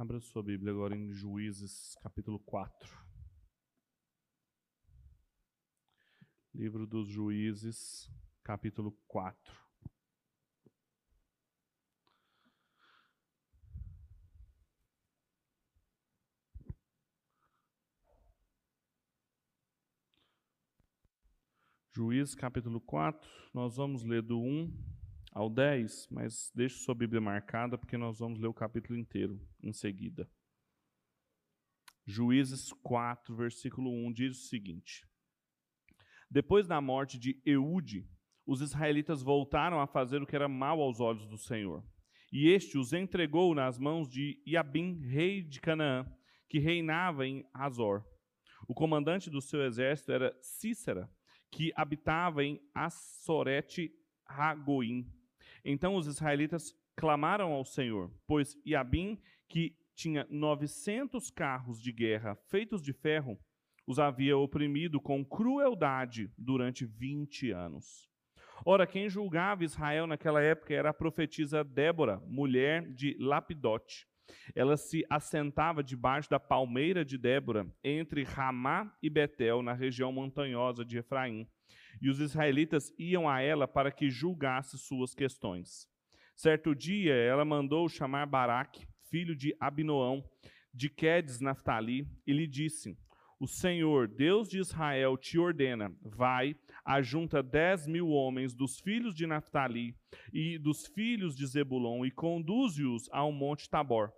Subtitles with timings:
[0.00, 2.88] Abra sua Bíblia agora em Juízes, capítulo 4.
[6.54, 8.08] Livro dos Juízes,
[8.44, 9.52] capítulo 4.
[21.92, 24.97] Juízes, capítulo 4, nós vamos ler do 1
[25.38, 29.72] ao 10, mas deixe sua Bíblia marcada porque nós vamos ler o capítulo inteiro em
[29.72, 30.28] seguida.
[32.04, 35.06] Juízes 4, versículo 1 diz o seguinte:
[36.28, 38.04] Depois da morte de Eude,
[38.44, 41.86] os israelitas voltaram a fazer o que era mal aos olhos do Senhor.
[42.32, 46.04] E este os entregou nas mãos de Iabim, rei de Canaã,
[46.48, 48.04] que reinava em Azor.
[48.66, 51.08] O comandante do seu exército era Cícera,
[51.48, 53.92] que habitava em Assorete
[54.26, 55.17] Ragoim.
[55.70, 62.80] Então os israelitas clamaram ao Senhor, pois Iabim, que tinha 900 carros de guerra feitos
[62.80, 63.38] de ferro,
[63.86, 68.08] os havia oprimido com crueldade durante 20 anos.
[68.64, 74.06] Ora, quem julgava Israel naquela época era a profetisa Débora, mulher de Lapidote.
[74.54, 80.82] Ela se assentava debaixo da palmeira de Débora, entre Ramá e Betel, na região montanhosa
[80.82, 81.46] de Efraim
[82.00, 85.88] e os israelitas iam a ela para que julgasse suas questões.
[86.36, 90.22] Certo dia, ela mandou chamar Baraque, filho de Abinoão,
[90.72, 92.96] de Quedes Naftali, e lhe disse:
[93.40, 99.26] O Senhor, Deus de Israel, te ordena: vai, ajunta dez mil homens dos filhos de
[99.26, 99.96] Naftali
[100.32, 104.12] e dos filhos de Zebulon e conduze-os ao monte Tabor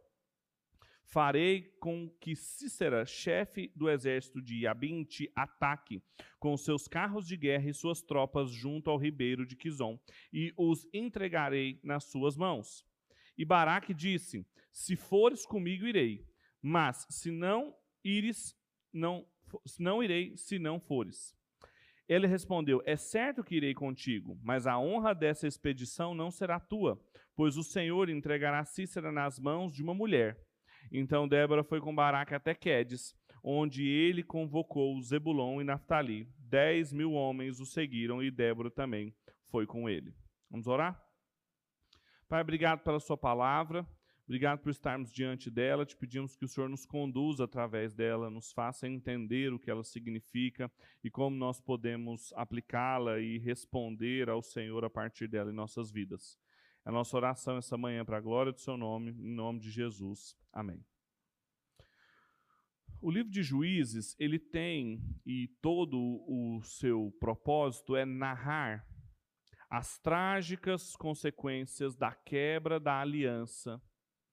[1.10, 6.00] farei com que Cícera, chefe do exército de Iabim, te ataque
[6.38, 9.98] com seus carros de guerra e suas tropas junto ao ribeiro de Quizon,
[10.32, 12.86] e os entregarei nas suas mãos.
[13.36, 16.24] E Baraque disse: Se fores comigo, irei,
[16.62, 18.56] mas se não ires,
[18.92, 19.26] não,
[19.80, 21.34] não irei, se não fores.
[22.08, 27.04] Ele respondeu: É certo que irei contigo, mas a honra dessa expedição não será tua,
[27.34, 30.38] pois o Senhor entregará Cícera nas mãos de uma mulher
[30.90, 36.28] então Débora foi com Baraque até Quedes, onde ele convocou Zebulon e Naftali.
[36.38, 39.14] Dez mil homens o seguiram e Débora também
[39.48, 40.14] foi com ele.
[40.50, 41.00] Vamos orar?
[42.28, 43.86] Pai, obrigado pela sua palavra.
[44.24, 45.84] Obrigado por estarmos diante dela.
[45.84, 49.82] Te pedimos que o Senhor nos conduza através dela, nos faça entender o que ela
[49.82, 50.70] significa
[51.02, 56.38] e como nós podemos aplicá-la e responder ao Senhor a partir dela em nossas vidas.
[56.84, 59.70] É a nossa oração essa manhã para a glória do seu nome, em nome de
[59.70, 60.36] Jesus.
[60.52, 60.84] Amém.
[63.02, 65.96] O livro de Juízes, ele tem, e todo
[66.26, 68.86] o seu propósito é narrar
[69.70, 73.80] as trágicas consequências da quebra da aliança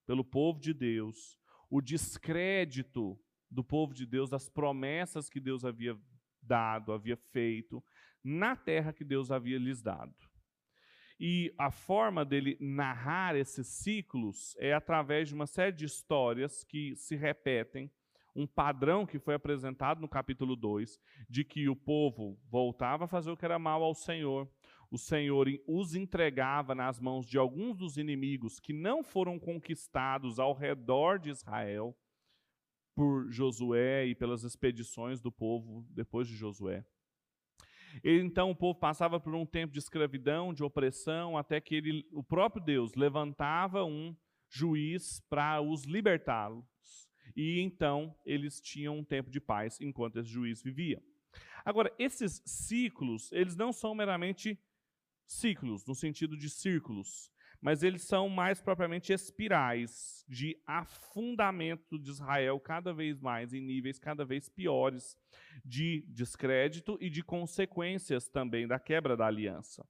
[0.06, 1.38] pelo povo de Deus,
[1.70, 3.18] o descrédito
[3.50, 5.98] do povo de Deus, das promessas que Deus havia
[6.42, 7.84] dado, havia feito,
[8.24, 10.14] na terra que Deus havia lhes dado.
[11.20, 16.96] E a forma dele narrar esses ciclos é através de uma série de histórias que
[16.96, 17.92] se repetem,
[18.36, 23.32] um padrão que foi apresentado no capítulo 2, de que o povo voltava a fazer
[23.32, 24.48] o que era mal ao Senhor,
[24.92, 30.54] o Senhor os entregava nas mãos de alguns dos inimigos que não foram conquistados ao
[30.54, 31.98] redor de Israel
[32.96, 36.86] por Josué e pelas expedições do povo depois de Josué.
[38.04, 42.24] Então o povo passava por um tempo de escravidão, de opressão, até que ele, o
[42.24, 44.16] próprio Deus levantava um
[44.50, 46.66] juiz para os libertá-los.
[47.36, 51.02] E então eles tinham um tempo de paz enquanto esse juiz vivia.
[51.64, 54.60] Agora, esses ciclos, eles não são meramente
[55.26, 57.30] ciclos, no sentido de círculos
[57.62, 63.98] mas eles são mais propriamente espirais de afundamento de Israel cada vez mais em níveis
[63.98, 65.18] cada vez piores
[65.66, 69.86] de descrédito e de consequências também da quebra da aliança.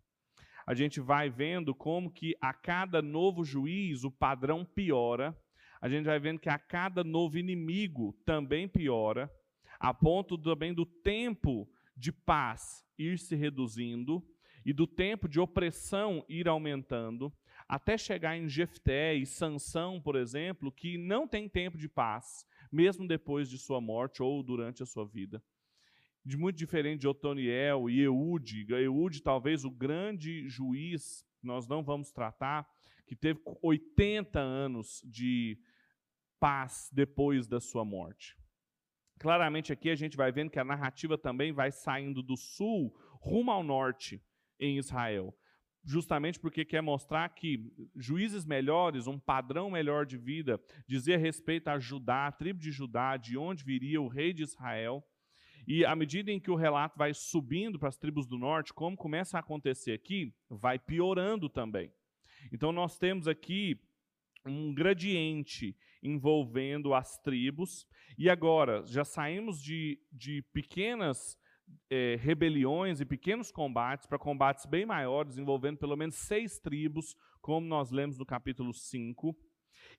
[0.66, 5.38] A gente vai vendo como que a cada novo juiz o padrão piora,
[5.80, 9.32] a gente vai vendo que a cada novo inimigo também piora,
[9.80, 14.26] a ponto também do tempo de paz ir se reduzindo
[14.66, 17.34] e do tempo de opressão ir aumentando,
[17.68, 23.08] até chegar em Jefté e Sansão, por exemplo, que não tem tempo de paz, mesmo
[23.08, 25.44] depois de sua morte ou durante a sua vida.
[26.24, 32.12] De muito diferente de Otoniel e Eude, Eude talvez o grande juiz, nós não vamos
[32.12, 32.68] tratar,
[33.06, 35.60] que teve 80 anos de
[36.40, 38.38] paz depois da sua morte.
[39.20, 43.52] Claramente aqui a gente vai vendo que a narrativa também vai saindo do sul rumo
[43.52, 44.22] ao norte
[44.60, 45.36] em Israel
[45.88, 51.80] justamente porque quer mostrar que juízes melhores, um padrão melhor de vida, dizia respeito a
[51.80, 55.02] Judá, a tribo de Judá, de onde viria o rei de Israel.
[55.66, 58.98] E à medida em que o relato vai subindo para as tribos do norte, como
[58.98, 61.90] começa a acontecer aqui, vai piorando também.
[62.52, 63.80] Então nós temos aqui
[64.46, 67.88] um gradiente envolvendo as tribos,
[68.18, 71.38] e agora já saímos de, de pequenas
[71.90, 77.66] é, rebeliões e pequenos combates para combates bem maiores, envolvendo pelo menos seis tribos, como
[77.66, 79.36] nós lemos no capítulo 5.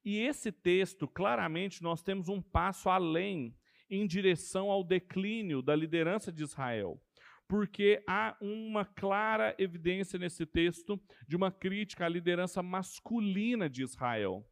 [0.04, 3.56] E esse texto, claramente, nós temos um passo além
[3.90, 7.00] em direção ao declínio da liderança de Israel.
[7.48, 14.46] Porque há uma clara evidência nesse texto de uma crítica à liderança masculina de Israel,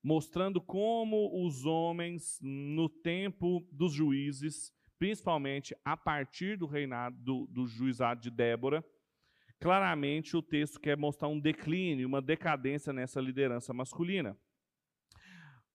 [0.00, 7.66] mostrando como os homens, no tempo dos juízes, principalmente a partir do reinado do, do
[7.66, 8.84] juizado de Débora,
[9.60, 14.36] claramente o texto quer mostrar um declínio, uma decadência nessa liderança masculina.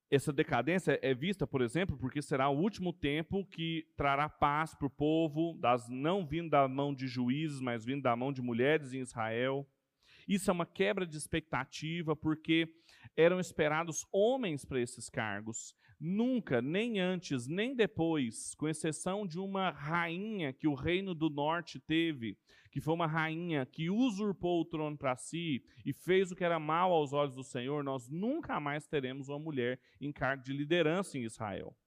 [0.10, 4.88] Essa decadência é vista, por exemplo, porque será o último tempo que trará paz para
[4.88, 8.94] o povo, das, não vindo da mão de juízes, mas vindo da mão de mulheres
[8.94, 9.66] em Israel.
[10.28, 12.68] Isso é uma quebra de expectativa, porque
[13.16, 15.74] eram esperados homens para esses cargos.
[16.04, 21.80] Nunca, nem antes, nem depois, com exceção de uma rainha que o reino do norte
[21.80, 22.36] teve,
[22.72, 26.58] que foi uma rainha que usurpou o trono para si e fez o que era
[26.58, 31.20] mal aos olhos do Senhor, nós nunca mais teremos uma mulher em cargo de liderança
[31.20, 31.78] em Israel.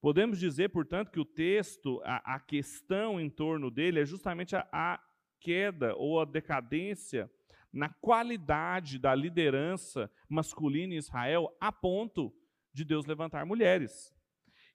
[0.00, 4.66] Podemos dizer, portanto, que o texto, a, a questão em torno dele é justamente a,
[4.72, 4.98] a
[5.38, 7.30] queda ou a decadência
[7.70, 12.34] na qualidade da liderança masculina em Israel, a ponto
[12.74, 14.12] de Deus levantar mulheres.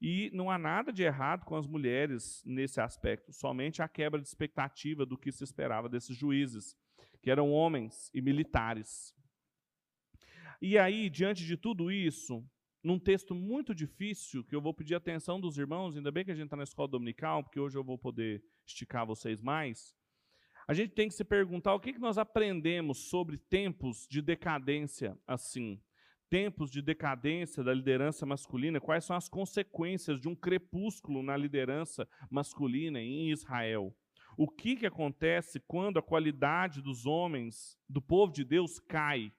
[0.01, 4.27] E não há nada de errado com as mulheres nesse aspecto, somente a quebra de
[4.27, 6.73] expectativa do que se esperava desses juízes,
[7.21, 9.13] que eram homens e militares.
[10.61, 12.41] E aí, diante de tudo isso,
[12.81, 16.35] num texto muito difícil, que eu vou pedir atenção dos irmãos, ainda bem que a
[16.35, 19.93] gente está na escola dominical, porque hoje eu vou poder esticar vocês mais.
[20.65, 25.81] A gente tem que se perguntar o que nós aprendemos sobre tempos de decadência assim
[26.29, 32.07] tempos de decadência da liderança masculina, quais são as consequências de um crepúsculo na liderança
[32.29, 33.95] masculina em Israel.
[34.37, 39.33] O que, que acontece quando a qualidade dos homens, do povo de Deus, cai?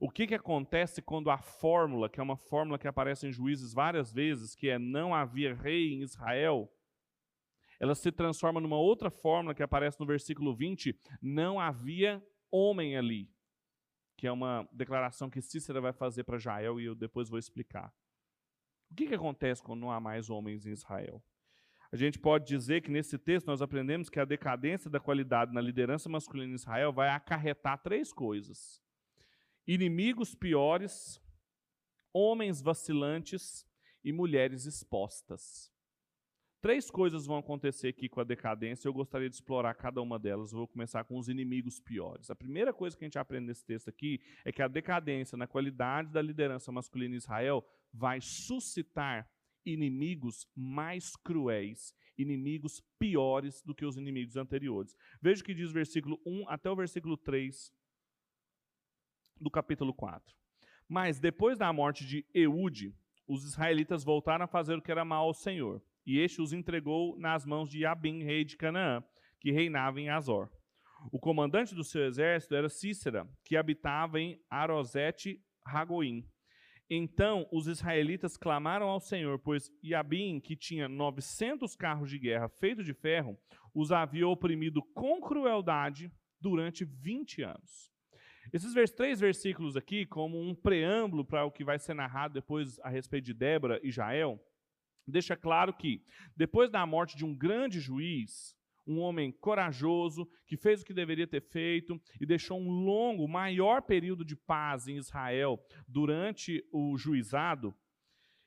[0.00, 3.74] O que, que acontece quando a fórmula, que é uma fórmula que aparece em Juízes
[3.74, 6.72] várias vezes, que é não havia rei em Israel,
[7.80, 13.28] ela se transforma numa outra fórmula que aparece no versículo 20, não havia homem ali
[14.18, 17.94] que é uma declaração que Cícera vai fazer para Jael e eu depois vou explicar.
[18.90, 21.22] O que, que acontece quando não há mais homens em Israel?
[21.92, 25.60] A gente pode dizer que nesse texto nós aprendemos que a decadência da qualidade na
[25.60, 28.82] liderança masculina em Israel vai acarretar três coisas:
[29.64, 31.22] inimigos piores,
[32.12, 33.64] homens vacilantes
[34.02, 35.72] e mulheres expostas.
[36.60, 40.50] Três coisas vão acontecer aqui com a decadência, eu gostaria de explorar cada uma delas.
[40.50, 42.30] Vou começar com os inimigos piores.
[42.30, 45.46] A primeira coisa que a gente aprende nesse texto aqui é que a decadência na
[45.46, 49.30] qualidade da liderança masculina em Israel vai suscitar
[49.64, 54.96] inimigos mais cruéis, inimigos piores do que os inimigos anteriores.
[55.22, 57.72] Veja o que diz o versículo 1 até o versículo 3
[59.40, 60.34] do capítulo 4.
[60.88, 62.92] Mas depois da morte de Eude,
[63.28, 67.18] os israelitas voltaram a fazer o que era mal ao Senhor e este os entregou
[67.18, 69.04] nas mãos de Abim, rei de Canaã,
[69.38, 70.48] que reinava em Azor.
[71.12, 76.26] O comandante do seu exército era Cícera, que habitava em Arosete Ragoim.
[76.88, 82.86] Então os israelitas clamaram ao Senhor, pois Iabim, que tinha 900 carros de guerra feitos
[82.86, 83.38] de ferro,
[83.74, 86.10] os havia oprimido com crueldade
[86.40, 87.92] durante 20 anos.
[88.50, 92.88] Esses três versículos aqui, como um preâmbulo para o que vai ser narrado depois a
[92.88, 94.42] respeito de Débora e Jael,
[95.10, 96.02] deixa claro que,
[96.36, 101.26] depois da morte de um grande juiz, um homem corajoso, que fez o que deveria
[101.26, 107.74] ter feito e deixou um longo, maior período de paz em Israel durante o juizado,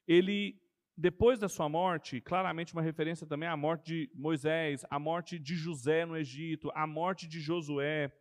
[0.08, 0.60] ele,
[0.98, 5.56] depois da sua morte, claramente uma referência também à morte de Moisés, à morte de
[5.56, 8.12] José no Egito, à morte de Josué,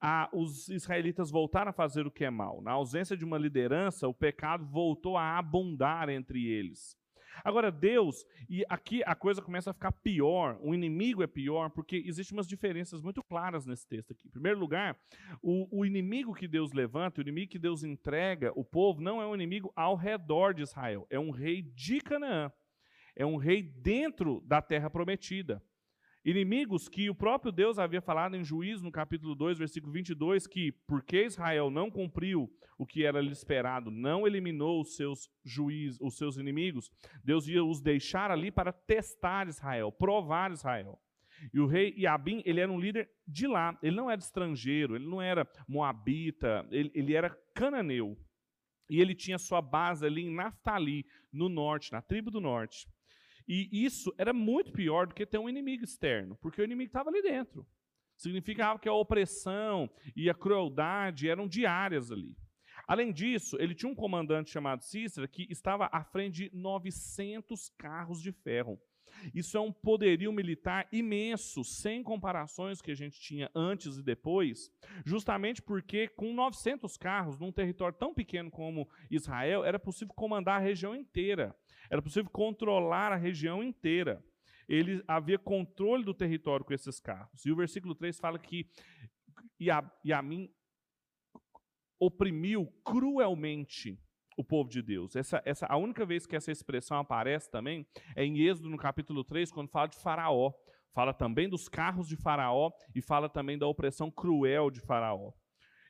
[0.00, 2.60] a, os israelitas voltaram a fazer o que é mal.
[2.60, 6.94] Na ausência de uma liderança, o pecado voltou a abundar entre eles.
[7.42, 12.02] Agora, Deus, e aqui a coisa começa a ficar pior, o inimigo é pior, porque
[12.04, 14.28] existem umas diferenças muito claras nesse texto aqui.
[14.28, 14.98] Em primeiro lugar,
[15.42, 19.26] o, o inimigo que Deus levanta, o inimigo que Deus entrega, o povo, não é
[19.26, 22.52] um inimigo ao redor de Israel, é um rei de Canaã,
[23.16, 25.62] é um rei dentro da terra prometida.
[26.24, 30.72] Inimigos que o próprio Deus havia falado em Juízo, no capítulo 2, versículo 22, que
[30.86, 36.16] porque Israel não cumpriu o que era lhe esperado, não eliminou os seus juízes, os
[36.16, 36.90] seus inimigos,
[37.22, 40.98] Deus ia os deixar ali para testar Israel, provar Israel.
[41.52, 45.06] E o rei Iabim, ele era um líder de lá, ele não era estrangeiro, ele
[45.06, 48.16] não era moabita, ele, ele era cananeu.
[48.88, 52.86] E ele tinha sua base ali em Naftali, no norte, na tribo do norte.
[53.46, 57.10] E isso era muito pior do que ter um inimigo externo, porque o inimigo estava
[57.10, 57.66] ali dentro.
[58.16, 62.36] Significava que a opressão e a crueldade eram diárias ali.
[62.86, 68.20] Além disso, ele tinha um comandante chamado Cícera que estava à frente de 900 carros
[68.20, 68.78] de ferro.
[69.32, 74.70] Isso é um poderio militar imenso, sem comparações que a gente tinha antes e depois,
[75.04, 80.64] justamente porque com 900 carros, num território tão pequeno como Israel, era possível comandar a
[80.64, 81.56] região inteira.
[81.90, 84.24] Era possível controlar a região inteira.
[84.68, 87.44] Ele havia controle do território com esses carros.
[87.44, 88.66] E o versículo 3 fala que
[90.04, 90.50] Yamin
[91.98, 93.98] oprimiu cruelmente
[94.36, 95.16] o povo de Deus.
[95.16, 97.86] Essa, essa, a única vez que essa expressão aparece também
[98.16, 100.52] é em Êxodo, no capítulo 3, quando fala de Faraó.
[100.92, 105.32] Fala também dos carros de Faraó e fala também da opressão cruel de Faraó.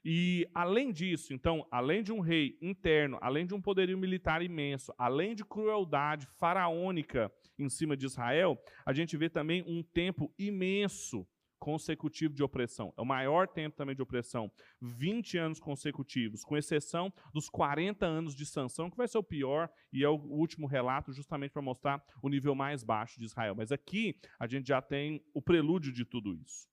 [0.05, 4.93] E além disso, então, além de um rei interno, além de um poderio militar imenso,
[4.99, 11.27] além de crueldade faraônica em cima de Israel, a gente vê também um tempo imenso
[11.59, 12.93] consecutivo de opressão.
[12.97, 14.51] É o maior tempo também de opressão.
[14.81, 19.71] 20 anos consecutivos, com exceção dos 40 anos de sanção, que vai ser o pior,
[19.93, 23.55] e é o último relato justamente para mostrar o nível mais baixo de Israel.
[23.55, 26.69] Mas aqui a gente já tem o prelúdio de tudo isso.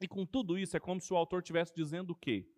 [0.00, 2.48] E com tudo isso, é como se o autor estivesse dizendo o quê?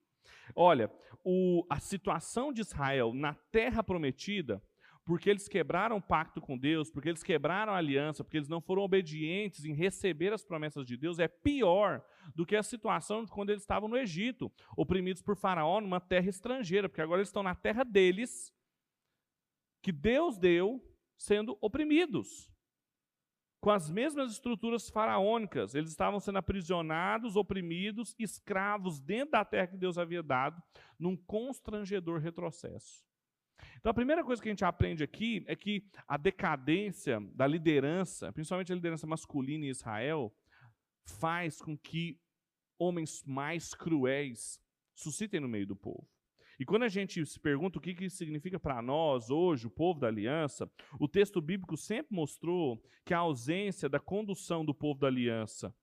[0.55, 0.91] Olha,
[1.25, 4.63] o, a situação de Israel na terra prometida,
[5.05, 8.61] porque eles quebraram o pacto com Deus, porque eles quebraram a aliança, porque eles não
[8.61, 12.05] foram obedientes em receber as promessas de Deus, é pior
[12.35, 16.29] do que a situação de quando eles estavam no Egito, oprimidos por Faraó numa terra
[16.29, 18.55] estrangeira, porque agora eles estão na terra deles,
[19.83, 20.81] que Deus deu,
[21.17, 22.53] sendo oprimidos
[23.61, 25.75] com as mesmas estruturas faraônicas.
[25.75, 30.61] Eles estavam sendo aprisionados, oprimidos, escravos dentro da terra que Deus havia dado,
[30.99, 33.05] num constrangedor retrocesso.
[33.79, 38.33] Então, a primeira coisa que a gente aprende aqui é que a decadência da liderança,
[38.33, 40.35] principalmente a liderança masculina em Israel,
[41.05, 42.19] faz com que
[42.79, 44.61] homens mais cruéis
[44.95, 46.09] suscitem no meio do povo.
[46.59, 49.99] E quando a gente se pergunta o que, que significa para nós hoje, o povo
[49.99, 55.09] da aliança, o texto bíblico sempre mostrou que a ausência da condução do povo da
[55.09, 55.75] aliança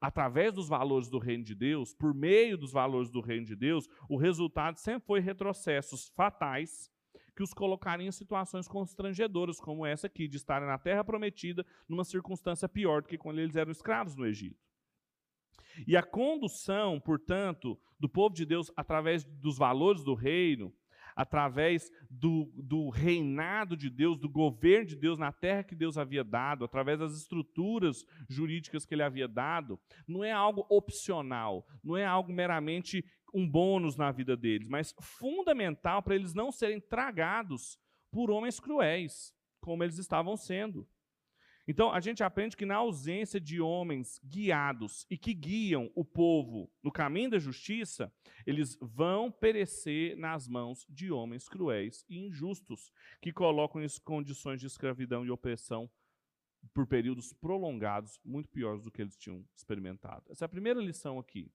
[0.00, 3.88] através dos valores do reino de Deus, por meio dos valores do reino de Deus,
[4.08, 6.90] o resultado sempre foi retrocessos fatais
[7.34, 12.04] que os colocariam em situações constrangedoras, como essa aqui, de estarem na terra prometida, numa
[12.04, 14.58] circunstância pior do que quando eles eram escravos no Egito.
[15.86, 20.72] E a condução, portanto, do povo de Deus através dos valores do reino,
[21.16, 26.22] através do, do, reinado de Deus, do governo de Deus na terra que Deus havia
[26.22, 32.04] dado, através das estruturas jurídicas que ele havia dado, não é algo opcional, não é
[32.04, 37.78] algo meramente um bônus na vida deles, mas fundamental para eles não serem tragados
[38.12, 40.86] por homens cruéis, como eles estavam sendo.
[41.68, 46.70] Então, a gente aprende que na ausência de homens guiados e que guiam o povo
[46.80, 48.12] no caminho da justiça,
[48.46, 54.66] eles vão perecer nas mãos de homens cruéis e injustos, que colocam em condições de
[54.66, 55.90] escravidão e opressão
[56.72, 60.24] por períodos prolongados, muito piores do que eles tinham experimentado.
[60.30, 61.50] Essa é a primeira lição aqui,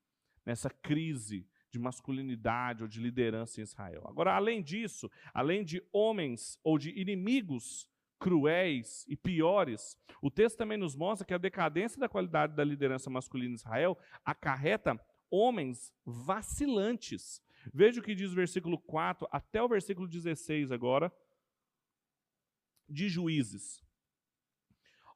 [0.46, 4.04] nessa crise de masculinidade ou de liderança em Israel.
[4.06, 7.88] Agora, além disso, além de homens ou de inimigos
[8.22, 13.10] cruéis e piores, o texto também nos mostra que a decadência da qualidade da liderança
[13.10, 14.96] masculina em Israel acarreta
[15.32, 17.42] homens vacilantes.
[17.74, 21.12] Veja o que diz o versículo 4 até o versículo 16 agora,
[22.88, 23.82] de Juízes.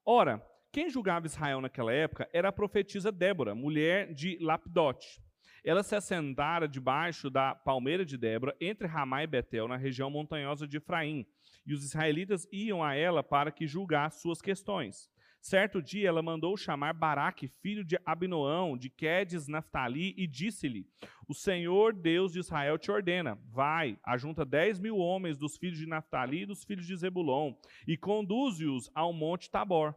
[0.04, 5.22] Ora, quem julgava Israel naquela época era a profetisa Débora, mulher de Lapdote.
[5.66, 10.68] Ela se assentara debaixo da palmeira de Débora, entre Ramá e Betel, na região montanhosa
[10.68, 11.26] de Efraim
[11.66, 15.10] e os israelitas iam a ela para que julgasse suas questões.
[15.42, 20.88] Certo dia ela mandou chamar Baraque, filho de Abinoão, de Quedes, Naftali, e disse-lhe:
[21.28, 25.88] O Senhor Deus de Israel te ordena: Vai, ajunta dez mil homens dos filhos de
[25.88, 27.54] Naftali e dos filhos de Zebulon,
[27.88, 29.96] e conduze-os ao monte Tabor.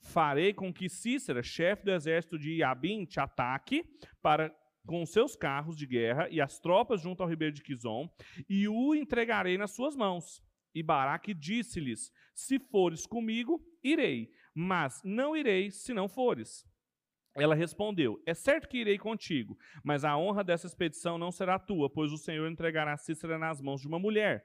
[0.00, 3.84] Farei com que Cícera, chefe do exército de Iabim, te ataque
[4.20, 4.54] para
[4.86, 8.08] com seus carros de guerra e as tropas junto ao ribeiro de Quizon,
[8.48, 10.42] e o entregarei nas suas mãos.
[10.74, 16.64] E Baraque disse-lhes: Se fores comigo, irei, Mas não irei se não fores.
[17.36, 21.90] Ela respondeu: É certo que irei contigo, mas a honra dessa expedição não será tua,
[21.90, 24.44] pois o Senhor entregará Cícera nas mãos de uma mulher.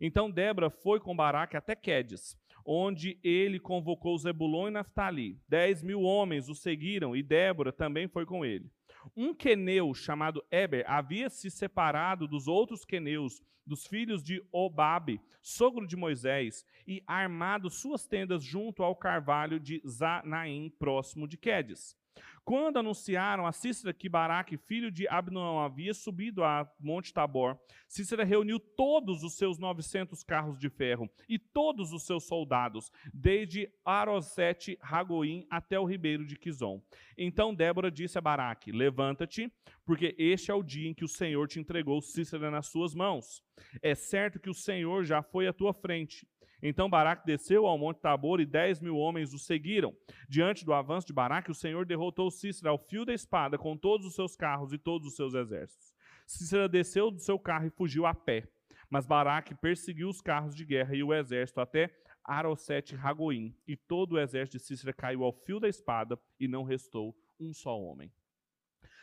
[0.00, 5.38] Então Débora foi com Baraque até Quedes, onde ele convocou Zebulon e Naftali.
[5.48, 8.70] Dez mil homens o seguiram e Débora também foi com ele.
[9.16, 15.86] Um queneu chamado Eber havia se separado dos outros queneus, dos filhos de Obabe, sogro
[15.86, 21.96] de Moisés, e armado suas tendas junto ao carvalho de Zanaim, próximo de Quedes.
[22.44, 28.24] Quando anunciaram a Cícera que Baraque, filho de Abnoão, havia subido a Monte Tabor, Cícera
[28.24, 34.78] reuniu todos os seus 900 carros de ferro e todos os seus soldados, desde Arosete
[34.80, 36.82] Ragoim até o ribeiro de Quizon.
[37.16, 39.52] Então Débora disse a Baraque: Levanta-te,
[39.84, 43.42] porque este é o dia em que o Senhor te entregou Cícera nas suas mãos.
[43.82, 46.26] É certo que o Senhor já foi à tua frente
[46.62, 49.94] então Baraque desceu ao monte Tabor e dez mil homens o seguiram.
[50.28, 54.06] Diante do avanço de Baraque, o Senhor derrotou Cícera ao fio da espada com todos
[54.06, 55.94] os seus carros e todos os seus exércitos.
[56.26, 58.48] Cícera desceu do seu carro e fugiu a pé.
[58.88, 61.90] Mas Baraque perseguiu os carros de guerra e o exército até
[62.24, 66.64] Arosete Ragoim, e todo o exército de Cícera caiu ao fio da espada e não
[66.64, 68.12] restou um só homem.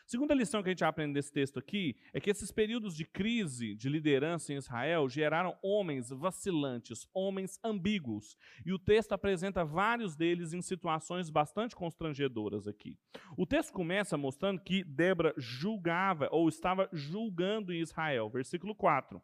[0.07, 3.75] Segunda lição que a gente aprende desse texto aqui é que esses períodos de crise
[3.75, 8.37] de liderança em Israel geraram homens vacilantes, homens ambíguos.
[8.65, 12.97] E o texto apresenta vários deles em situações bastante constrangedoras aqui.
[13.35, 19.21] O texto começa mostrando que Débora julgava ou estava julgando em Israel, versículo 4.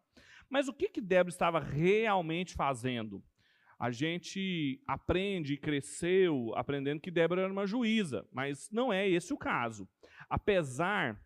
[0.50, 3.24] Mas o que que Débora estava realmente fazendo?
[3.84, 9.34] a gente aprende e cresceu aprendendo que Débora era uma juíza, mas não é esse
[9.34, 9.90] o caso.
[10.34, 11.24] Apesar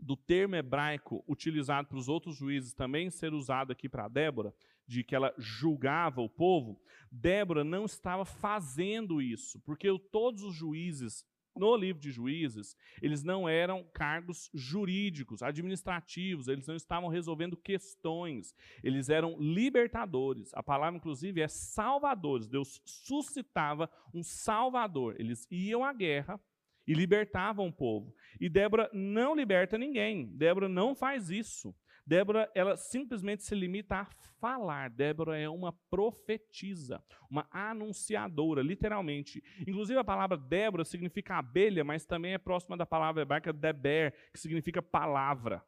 [0.00, 4.54] do termo hebraico utilizado para os outros juízes também ser usado aqui para Débora,
[4.86, 6.80] de que ela julgava o povo,
[7.12, 11.22] Débora não estava fazendo isso, porque todos os juízes
[11.54, 18.54] no livro de Juízes, eles não eram cargos jurídicos, administrativos, eles não estavam resolvendo questões,
[18.82, 20.50] eles eram libertadores.
[20.54, 22.48] A palavra, inclusive, é salvadores.
[22.48, 25.16] Deus suscitava um salvador.
[25.18, 26.40] Eles iam à guerra
[26.86, 28.14] e libertavam o povo.
[28.40, 30.26] E Débora não liberta ninguém.
[30.36, 31.74] Débora não faz isso.
[32.06, 34.04] Débora, ela simplesmente se limita a
[34.40, 34.88] falar.
[34.90, 39.42] Débora é uma profetisa, uma anunciadora, literalmente.
[39.66, 44.38] Inclusive a palavra Débora significa abelha, mas também é próxima da palavra hebraica Deber, que
[44.38, 45.64] significa palavra.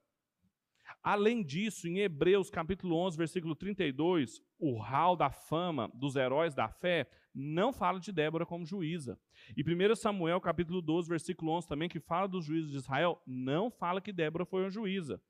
[1.03, 6.69] Além disso, em Hebreus capítulo 11, versículo 32, o hall da fama dos heróis da
[6.69, 9.19] fé não fala de Débora como juíza.
[9.57, 13.71] E 1 Samuel capítulo 12, versículo 11 também, que fala dos juízes de Israel, não
[13.71, 15.23] fala que Débora foi uma juíza.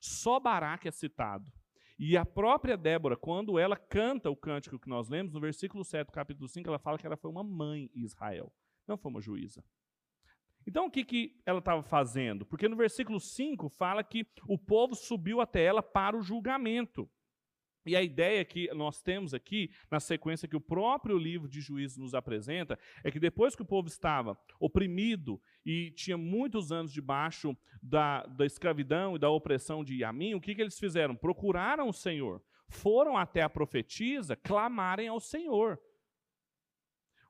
[0.00, 1.50] Só Baraque é citado.
[1.96, 6.08] E a própria Débora, quando ela canta o cântico que nós lemos, no versículo 7
[6.08, 8.52] do capítulo 5, ela fala que ela foi uma mãe em Israel,
[8.88, 9.62] não foi uma juíza.
[10.66, 12.44] Então o que, que ela estava fazendo?
[12.44, 17.08] Porque no versículo 5 fala que o povo subiu até ela para o julgamento.
[17.84, 21.98] E a ideia que nós temos aqui, na sequência que o próprio livro de Juízes
[21.98, 27.56] nos apresenta, é que depois que o povo estava oprimido e tinha muitos anos debaixo
[27.82, 31.16] da, da escravidão e da opressão de Yamim, o que, que eles fizeram?
[31.16, 35.78] Procuraram o Senhor, foram até a profetisa clamarem ao Senhor.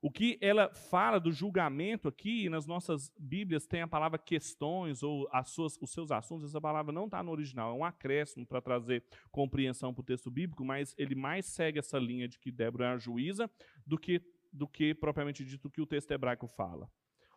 [0.05, 5.29] O que ela fala do julgamento aqui, nas nossas Bíblias tem a palavra questões ou
[5.45, 9.05] suas, os seus assuntos, essa palavra não está no original, é um acréscimo para trazer
[9.31, 12.89] compreensão para o texto bíblico, mas ele mais segue essa linha de que Débora é
[12.89, 13.49] a juíza
[13.87, 14.21] do que,
[14.53, 16.91] do que propriamente dito que o texto hebraico fala.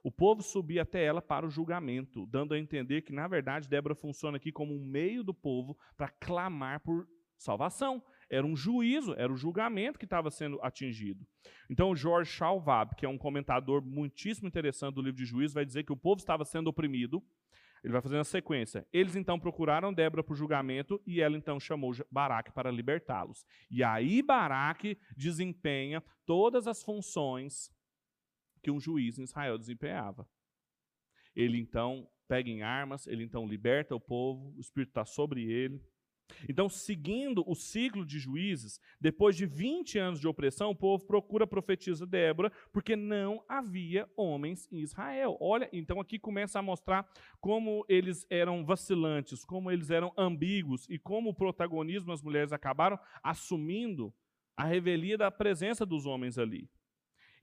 [0.04, 3.93] O povo subia até ela para o julgamento, dando a entender que, na verdade, Débora
[3.93, 8.04] funciona aqui como um meio do povo para clamar por salvação.
[8.29, 11.25] Era um juízo, era o julgamento que estava sendo atingido.
[11.69, 15.83] Então, George Chalvab, que é um comentador muitíssimo interessante do livro de Juízo, vai dizer
[15.83, 17.23] que o povo estava sendo oprimido.
[17.83, 18.88] Ele vai fazendo a sequência.
[18.91, 23.45] Eles então procuraram Débora para o julgamento e ela então chamou Baraque para libertá-los.
[23.69, 27.71] E aí Baraque desempenha todas as funções
[28.63, 30.27] que um juiz em Israel desempenhava.
[31.35, 35.79] Ele então pega em armas, ele então liberta o povo, o Espírito está sobre ele.
[36.49, 41.43] Então, seguindo o ciclo de juízes, depois de 20 anos de opressão, o povo procura
[41.43, 45.38] a profetisa Débora, porque não havia homens em Israel.
[45.39, 47.07] Olha, então aqui começa a mostrar
[47.39, 52.99] como eles eram vacilantes, como eles eram ambíguos e como o protagonismo das mulheres acabaram
[53.23, 54.13] assumindo
[54.57, 56.69] a revelia da presença dos homens ali.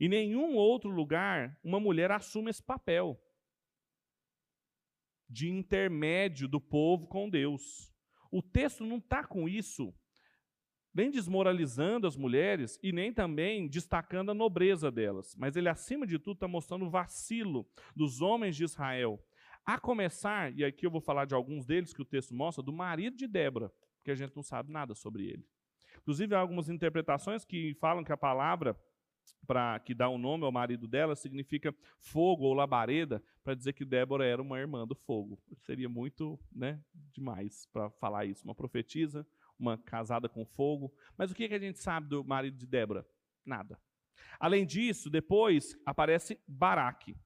[0.01, 3.21] Em nenhum outro lugar uma mulher assume esse papel
[5.29, 7.92] de intermédio do povo com Deus.
[8.33, 9.95] O texto não está com isso
[10.95, 16.19] nem desmoralizando as mulheres e nem também destacando a nobreza delas, mas ele, acima de
[16.19, 17.67] tudo, está mostrando o vacilo
[17.97, 19.19] dos homens de Israel.
[19.65, 22.73] A começar, e aqui eu vou falar de alguns deles que o texto mostra, do
[22.73, 23.73] marido de Débora,
[24.05, 25.47] que a gente não sabe nada sobre ele.
[25.99, 28.77] Inclusive, há algumas interpretações que falam que a palavra
[29.47, 33.73] para que dá o um nome ao marido dela significa fogo ou labareda, para dizer
[33.73, 35.39] que Débora era uma irmã do fogo.
[35.59, 36.81] Seria muito né,
[37.13, 38.45] demais para falar isso.
[38.45, 39.27] Uma profetisa,
[39.59, 40.93] uma casada com fogo.
[41.17, 43.07] Mas o que, que a gente sabe do marido de Débora?
[43.45, 43.79] Nada.
[44.39, 47.17] Além disso, depois aparece Baraque.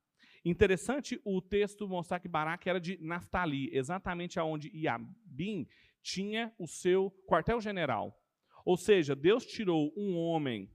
[0.44, 5.66] Interessante o texto mostrar que Baraque era de Naftali, exatamente aonde Iabim
[6.02, 8.16] tinha o seu quartel-general.
[8.64, 10.70] Ou seja, Deus tirou um homem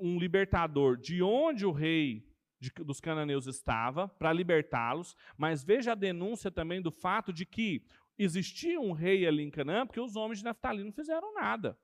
[0.00, 2.26] um libertador de onde o rei
[2.60, 7.84] de, dos cananeus estava, para libertá-los, mas veja a denúncia também do fato de que
[8.18, 11.78] existia um rei ali em Canaã, porque os homens de Naftali não fizeram nada.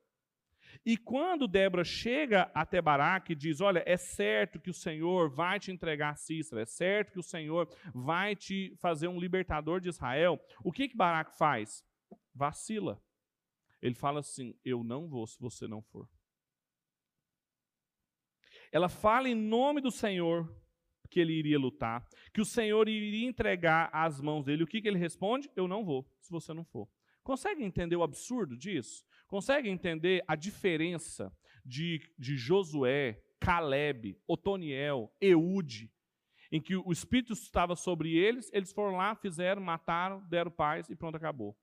[0.87, 5.59] E quando Débora chega até Baraque e diz: Olha, é certo que o Senhor vai
[5.59, 9.88] te entregar a Cícera, é certo que o Senhor vai te fazer um libertador de
[9.88, 11.85] Israel, o que, que Baraque faz?
[12.35, 13.03] Vacila.
[13.83, 16.09] Ele fala assim: Eu não vou se você não for.
[18.72, 20.48] Ela fala em nome do Senhor
[21.11, 24.62] que ele iria lutar, que o Senhor iria entregar às mãos dele.
[24.62, 25.50] O que, que ele responde?
[25.56, 26.88] Eu não vou, se você não for.
[27.22, 29.04] Consegue entender o absurdo disso?
[29.26, 31.33] Consegue entender a diferença
[31.64, 35.90] de, de Josué, Caleb, Otoniel, Eude,
[36.52, 40.96] em que o Espírito estava sobre eles, eles foram lá, fizeram, mataram, deram paz e
[40.96, 41.56] pronto, acabou.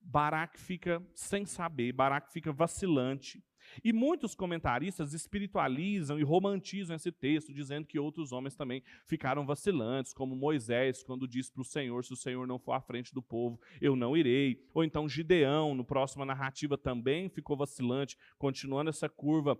[0.00, 3.42] Baraque fica sem saber, Baraque fica vacilante,
[3.84, 10.12] e muitos comentaristas espiritualizam e romantizam esse texto, dizendo que outros homens também ficaram vacilantes,
[10.12, 13.22] como Moisés, quando disse para o Senhor: se o Senhor não for à frente do
[13.22, 14.62] povo, eu não irei.
[14.74, 19.58] Ou então Gideão, no próxima narrativa, também ficou vacilante, continuando essa curva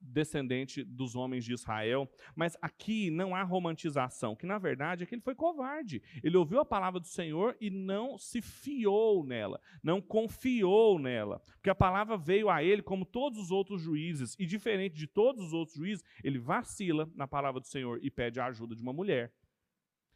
[0.00, 2.08] descendente dos homens de Israel.
[2.34, 6.02] Mas aqui não há romantização, que na verdade é que ele foi covarde.
[6.22, 11.70] Ele ouviu a palavra do Senhor e não se fiou nela, não confiou nela, porque
[11.70, 15.52] a palavra veio a ele como todos os outros juízes, e diferente de todos os
[15.52, 19.32] outros juízes, ele vacila na palavra do Senhor e pede a ajuda de uma mulher.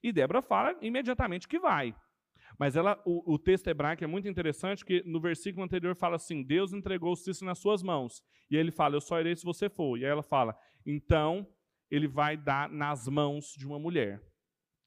[0.03, 1.95] E Débora fala imediatamente que vai.
[2.59, 6.43] Mas ela, o, o, texto hebraico é muito interessante, que no versículo anterior fala assim:
[6.43, 8.23] Deus entregou o Cícero nas suas mãos.
[8.51, 9.99] E ele fala: Eu só irei se você for.
[9.99, 11.47] E aí ela fala: Então
[11.91, 14.23] ele vai dar nas mãos de uma mulher.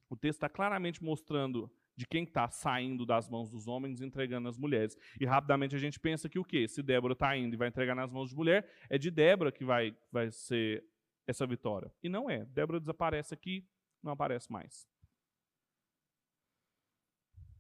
[0.10, 4.46] O texto está claramente mostrando de quem está saindo das mãos dos homens e entregando
[4.46, 4.98] nas mulheres.
[5.20, 6.66] E rapidamente a gente pensa que o quê?
[6.66, 9.66] Se Débora está indo e vai entregar nas mãos de mulher, é de Débora que
[9.66, 10.86] vai, vai ser
[11.28, 11.94] essa vitória.
[12.02, 12.46] E não é.
[12.46, 13.68] Débora desaparece aqui,
[14.02, 14.88] não aparece mais.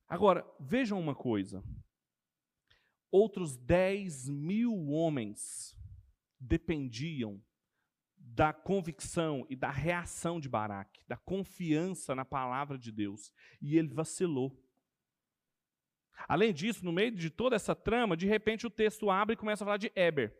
[0.08, 1.62] Agora, vejam uma coisa.
[3.12, 5.78] Outros 10 mil homens
[6.40, 7.44] dependiam
[8.40, 13.34] da convicção e da reação de Baraque, da confiança na palavra de Deus.
[13.62, 14.58] E ele vacilou.
[16.26, 19.66] Além disso, no meio de toda essa trama, de repente o texto abre e começa
[19.66, 20.34] a falar de Eber.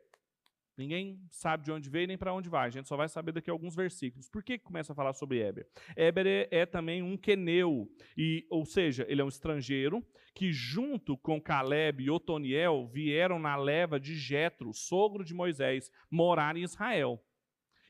[0.78, 2.68] Ninguém sabe de onde veio nem para onde vai.
[2.68, 4.30] A gente só vai saber daqui a alguns versículos.
[4.30, 5.68] Por que começa a falar sobre Eber?
[5.98, 7.86] Eber é, é também um queneu,
[8.18, 10.02] e, ou seja, ele é um estrangeiro
[10.34, 16.56] que junto com Caleb e Otoniel vieram na leva de Jetro, sogro de Moisés, morar
[16.56, 17.22] em Israel.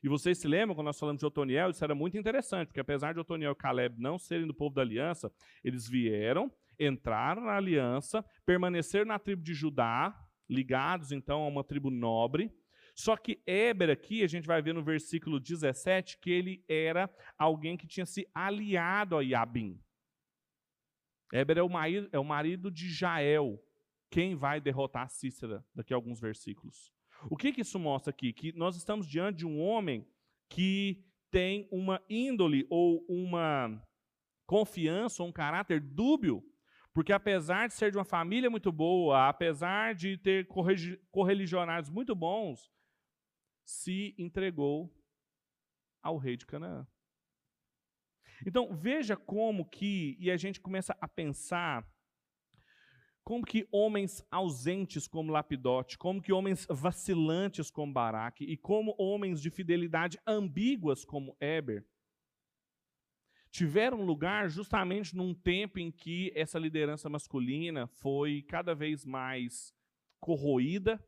[0.02, 3.14] E vocês se lembram, quando nós falamos de Otoniel, isso era muito interessante, porque apesar
[3.14, 5.32] de Otoniel e Caleb não serem do povo da aliança,
[5.64, 10.18] eles vieram, entraram na aliança, permaneceram na tribo de Judá,
[10.50, 12.50] ligados então a uma tribo nobre.
[12.96, 17.78] Só que Éber aqui, a gente vai ver no versículo 17, que ele era alguém
[17.78, 19.80] que tinha se aliado a Iabim.
[21.32, 23.62] Éber é o marido, é o marido de Jael,
[24.10, 26.92] quem vai derrotar Cícera daqui a alguns versículos.
[27.30, 28.32] O que, que isso mostra aqui?
[28.32, 30.08] Que nós estamos diante de um homem
[30.50, 33.82] que tem uma índole ou uma
[34.48, 36.44] confiança, um caráter dúbio,
[36.94, 40.48] porque apesar de ser de uma família muito boa, apesar de ter
[41.12, 42.72] correligionários muito bons,
[43.66, 44.92] se entregou
[46.02, 46.88] ao rei de Canaã.
[48.46, 51.88] Então, veja como que, e a gente começa a pensar
[53.30, 59.40] como que homens ausentes como Lapidote, como que homens vacilantes como Baraque e como homens
[59.40, 61.86] de fidelidade ambíguas como Eber
[63.52, 69.76] tiveram lugar justamente num tempo em que essa liderança masculina foi cada vez mais
[70.20, 71.00] corroída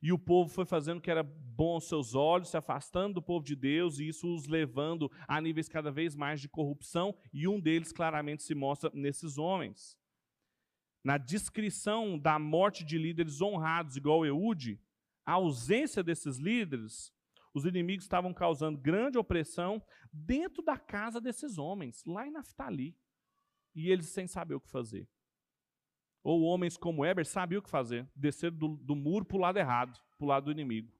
[0.00, 3.22] e o povo foi fazendo o que era bom aos seus olhos, se afastando do
[3.22, 7.48] povo de Deus, e isso os levando a níveis cada vez mais de corrupção, e
[7.48, 9.98] um deles claramente se mostra nesses homens.
[11.06, 14.82] Na descrição da morte de líderes honrados, igual Eude,
[15.24, 17.14] a ausência desses líderes,
[17.54, 19.80] os inimigos estavam causando grande opressão
[20.12, 22.98] dentro da casa desses homens, lá em Naftali.
[23.72, 25.08] E eles sem saber o que fazer.
[26.24, 29.58] Ou homens como Eber sabiam o que fazer, descer do, do muro para o lado
[29.60, 30.92] errado, para o lado do inimigo.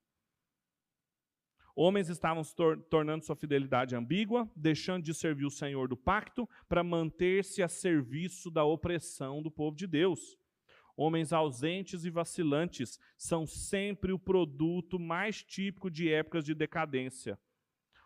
[1.78, 6.48] Homens estavam se tor tornando sua fidelidade ambígua, deixando de servir o Senhor do pacto
[6.66, 10.38] para manter-se a serviço da opressão do povo de Deus.
[10.96, 17.38] Homens ausentes e vacilantes são sempre o produto mais típico de épocas de decadência.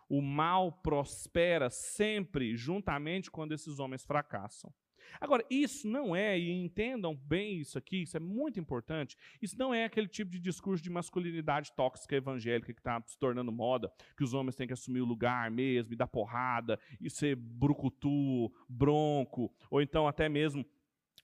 [0.09, 4.73] O mal prospera sempre juntamente quando esses homens fracassam.
[5.19, 9.73] Agora, isso não é, e entendam bem isso aqui, isso é muito importante, isso não
[9.73, 14.23] é aquele tipo de discurso de masculinidade tóxica evangélica que está se tornando moda, que
[14.23, 19.53] os homens têm que assumir o lugar mesmo, e dar porrada, e ser brucutu, bronco,
[19.69, 20.65] ou então até mesmo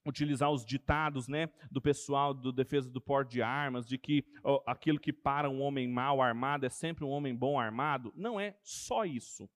[0.05, 4.25] utilizar os ditados né, do pessoal do defesa do porte de armas, de que
[4.65, 8.13] aquilo que para um homem mal armado é sempre um homem bom armado.
[8.15, 9.49] Não é só isso.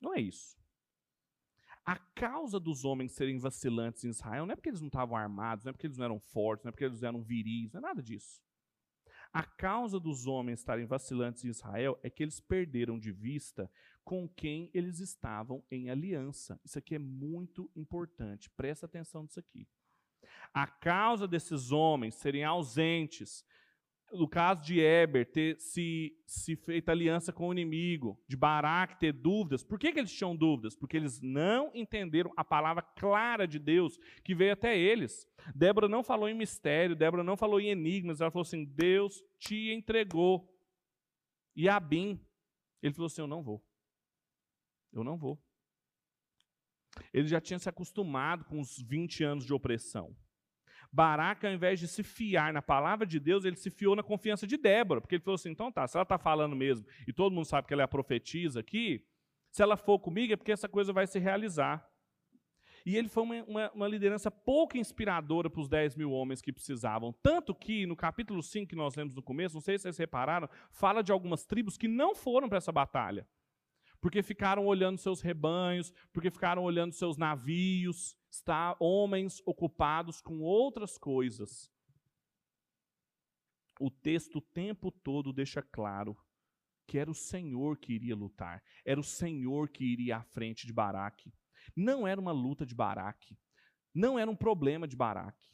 [0.00, 0.56] Não é isso.
[1.84, 5.64] A causa dos homens serem vacilantes em Israel não é porque eles não estavam armados,
[5.64, 7.82] não é porque eles não eram fortes, não é porque eles eram viris, não é
[7.82, 8.40] nada disso.
[9.32, 13.70] A causa dos homens estarem vacilantes em Israel é que eles perderam de vista
[14.04, 16.58] com quem eles estavam em aliança.
[16.64, 19.66] Isso aqui é muito importante, presta atenção nisso aqui.
[20.52, 23.44] A causa desses homens serem ausentes,
[24.12, 29.12] no caso de Eber, ter se, se feito aliança com o inimigo, de Barak ter
[29.12, 29.64] dúvidas.
[29.64, 30.76] Por que, que eles tinham dúvidas?
[30.76, 35.26] Porque eles não entenderam a palavra clara de Deus que veio até eles.
[35.54, 39.72] Débora não falou em mistério, Débora não falou em enigmas, ela falou assim: Deus te
[39.72, 40.48] entregou.
[41.56, 42.20] E Abim,
[42.82, 43.64] ele falou assim: Eu não vou.
[44.92, 45.42] Eu não vou.
[47.12, 50.16] Ele já tinha se acostumado com os 20 anos de opressão.
[50.94, 54.46] Baraca, ao invés de se fiar na palavra de Deus, ele se fiou na confiança
[54.46, 57.32] de Débora, porque ele falou assim: então tá, se ela está falando mesmo, e todo
[57.32, 59.04] mundo sabe que ela é a profetisa aqui,
[59.50, 61.84] se ela for comigo é porque essa coisa vai se realizar.
[62.86, 66.52] E ele foi uma, uma, uma liderança pouco inspiradora para os 10 mil homens que
[66.52, 67.12] precisavam.
[67.20, 70.48] Tanto que, no capítulo 5 que nós lemos no começo, não sei se vocês repararam,
[70.70, 73.26] fala de algumas tribos que não foram para essa batalha.
[74.00, 80.98] Porque ficaram olhando seus rebanhos, porque ficaram olhando seus navios, está homens ocupados com outras
[80.98, 81.72] coisas.
[83.78, 86.16] O texto o tempo todo deixa claro
[86.86, 90.72] que era o Senhor que iria lutar, era o Senhor que iria à frente de
[90.72, 91.32] Baraque.
[91.74, 93.38] Não era uma luta de Baraque,
[93.94, 95.48] não era um problema de Baraque.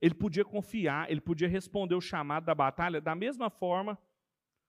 [0.00, 3.98] Ele podia confiar, ele podia responder o chamado da batalha da mesma forma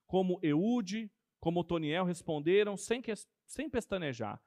[0.06, 3.12] como Eude, como Otoniel responderam, sem, que,
[3.46, 4.42] sem pestanejar.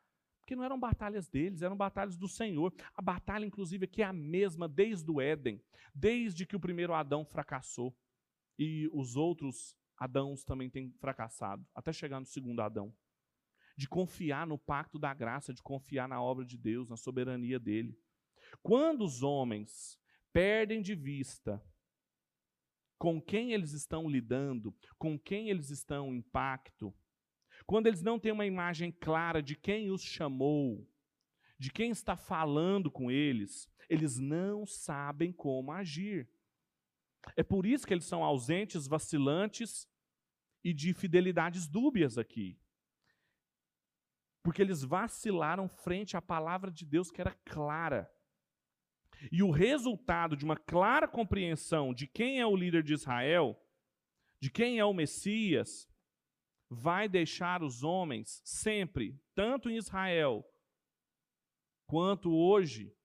[0.49, 2.73] Porque não eram batalhas deles, eram batalhas do Senhor.
[2.95, 7.23] A batalha, inclusive, aqui é a mesma desde o Éden, desde que o primeiro Adão
[7.23, 7.95] fracassou.
[8.57, 12.91] E os outros Adãos também têm fracassado, até chegar no segundo Adão.
[13.77, 17.95] De confiar no pacto da graça, de confiar na obra de Deus, na soberania dele.
[18.63, 19.99] Quando os homens
[20.33, 21.63] perdem de vista
[22.97, 26.91] com quem eles estão lidando, com quem eles estão em pacto,
[27.69, 30.89] quando eles não têm uma imagem clara de quem os chamou,
[31.59, 36.27] de quem está falando com eles, eles não sabem como agir.
[37.35, 39.87] É por isso que eles são ausentes, vacilantes
[40.63, 42.59] e de fidelidades dúbias aqui.
[44.41, 48.11] Porque eles vacilaram frente à palavra de Deus que era clara.
[49.31, 53.63] E o resultado de uma clara compreensão de quem é o líder de Israel,
[54.39, 55.87] de quem é o Messias,
[56.69, 60.45] vai deixar os homens sempre, tanto em Israel
[61.87, 62.95] quanto hoje,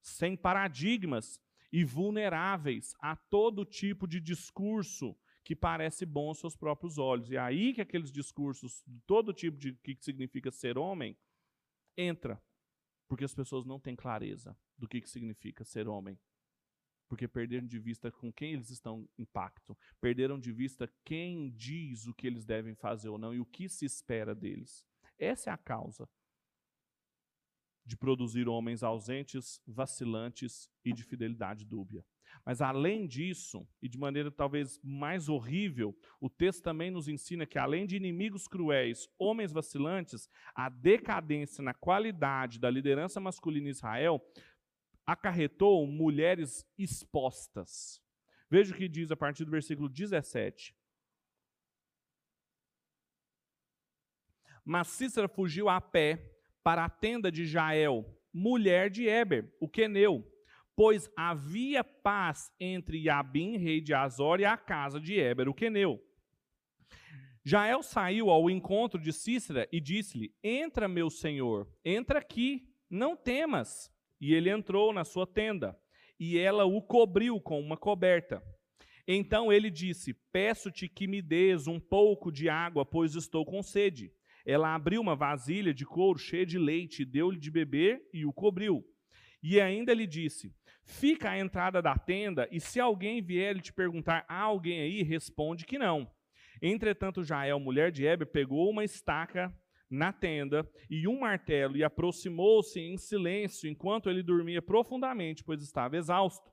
[0.00, 1.40] sem paradigmas
[1.70, 5.14] e vulneráveis a todo tipo de discurso
[5.44, 7.30] que parece bom aos seus próprios olhos.
[7.30, 11.16] E é aí que aqueles discursos todo tipo de que significa ser homem
[11.96, 12.42] entra,
[13.06, 16.18] porque as pessoas não têm clareza do que significa ser homem
[17.10, 22.06] porque perderam de vista com quem eles estão em pacto, perderam de vista quem diz
[22.06, 24.86] o que eles devem fazer ou não e o que se espera deles.
[25.18, 26.08] Essa é a causa
[27.84, 32.06] de produzir homens ausentes, vacilantes e de fidelidade dúbia.
[32.44, 37.58] Mas além disso, e de maneira talvez mais horrível, o texto também nos ensina que
[37.58, 44.22] além de inimigos cruéis, homens vacilantes, a decadência na qualidade da liderança masculina em Israel
[45.10, 48.00] acarretou mulheres expostas.
[48.48, 50.74] Veja o que diz a partir do versículo 17.
[54.64, 60.24] Mas Cícera fugiu a pé para a tenda de Jael, mulher de Eber, o queneu,
[60.76, 66.00] pois havia paz entre Yabim, rei de Azor, e a casa de Eber, o queneu.
[67.42, 73.90] Jael saiu ao encontro de Cícera e disse-lhe: Entra, meu senhor, entra aqui, não temas.
[74.20, 75.78] E ele entrou na sua tenda,
[76.18, 78.42] e ela o cobriu com uma coberta.
[79.08, 84.12] Então ele disse: Peço-te que me des um pouco de água, pois estou com sede.
[84.44, 88.84] Ela abriu uma vasilha de couro cheia de leite, deu-lhe de beber e o cobriu.
[89.42, 94.24] E ainda lhe disse: Fica à entrada da tenda, e se alguém vier te perguntar:
[94.28, 95.02] há alguém aí?
[95.02, 96.10] Responde que não.
[96.60, 99.54] Entretanto, Jael, mulher de Heber, pegou uma estaca
[99.90, 105.96] na tenda e um martelo e aproximou-se em silêncio enquanto ele dormia profundamente, pois estava
[105.96, 106.50] exausto.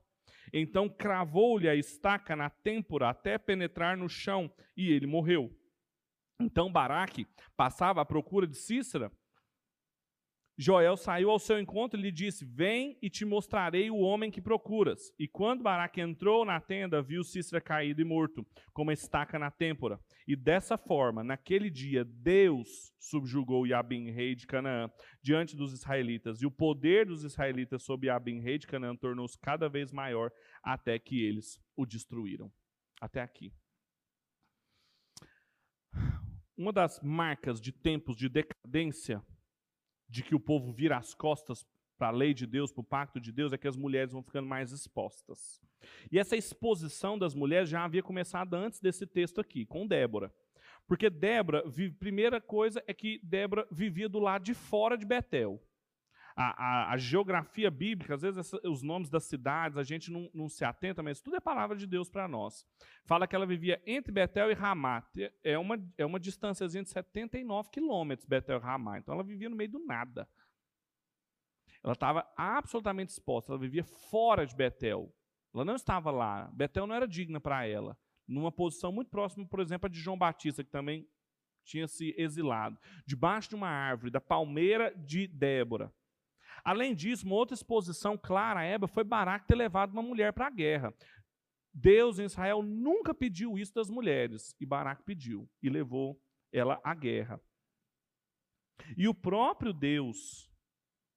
[0.52, 5.54] Então cravou-lhe a estaca na têmpora até penetrar no chão e ele morreu.
[6.40, 9.12] Então Baraque passava à procura de Cícera
[10.60, 14.40] Joel saiu ao seu encontro e lhe disse: Vem e te mostrarei o homem que
[14.40, 15.14] procuras.
[15.16, 19.52] E quando Baraque entrou na tenda, viu Cícera caído e morto, com uma estaca na
[19.52, 20.00] têmpora.
[20.26, 24.90] E dessa forma, naquele dia, Deus subjugou Yabim, rei de Canaã,
[25.22, 26.42] diante dos israelitas.
[26.42, 30.98] E o poder dos israelitas sobre Yabim, rei de Canaã, tornou-se cada vez maior, até
[30.98, 32.52] que eles o destruíram.
[33.00, 33.52] Até aqui.
[36.56, 39.22] Uma das marcas de tempos de decadência
[40.08, 41.66] de que o povo vira as costas
[41.98, 44.22] para a lei de Deus, para o pacto de Deus, é que as mulheres vão
[44.22, 45.60] ficando mais expostas.
[46.10, 50.32] E essa exposição das mulheres já havia começado antes desse texto aqui, com Débora.
[50.86, 51.62] Porque Débora,
[51.98, 55.60] primeira coisa é que Débora vivia do lado de fora de Betel
[56.40, 60.48] a, a, a geografia bíblica, às vezes os nomes das cidades, a gente não, não,
[60.48, 62.64] se atenta, mas tudo é palavra de Deus para nós.
[63.04, 65.04] Fala que ela vivia entre Betel e Ramá.
[65.42, 68.98] É uma, é uma distância de 79 quilômetros, Betel e Ramá.
[68.98, 70.28] Então ela vivia no meio do nada.
[71.82, 75.12] Ela estava absolutamente exposta, ela vivia fora de Betel.
[75.52, 76.48] Ela não estava lá.
[76.52, 77.98] Betel não era digna para ela.
[78.28, 81.04] Numa posição muito próxima, por exemplo, a de João Batista, que também
[81.64, 82.78] tinha se exilado.
[83.04, 85.92] Debaixo de uma árvore, da palmeira de Débora.
[86.68, 90.48] Além disso, uma outra exposição clara a Eba foi Baraque ter levado uma mulher para
[90.48, 90.92] a guerra.
[91.72, 96.94] Deus em Israel nunca pediu isso das mulheres, e Baraque pediu e levou ela à
[96.94, 97.40] guerra.
[98.98, 100.52] E o próprio Deus,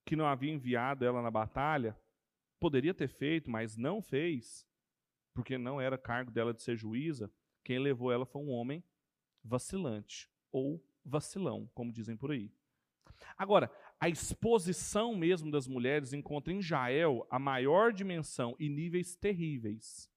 [0.06, 1.94] que não havia enviado ela na batalha,
[2.58, 4.66] poderia ter feito, mas não fez,
[5.34, 7.30] porque não era cargo dela de ser juíza.
[7.62, 8.82] Quem levou ela foi um homem
[9.44, 12.50] vacilante, ou vacilão, como dizem por aí.
[13.36, 13.70] Agora,
[14.02, 20.10] a exposição mesmo das mulheres encontra em Jael a maior dimensão e níveis terríveis.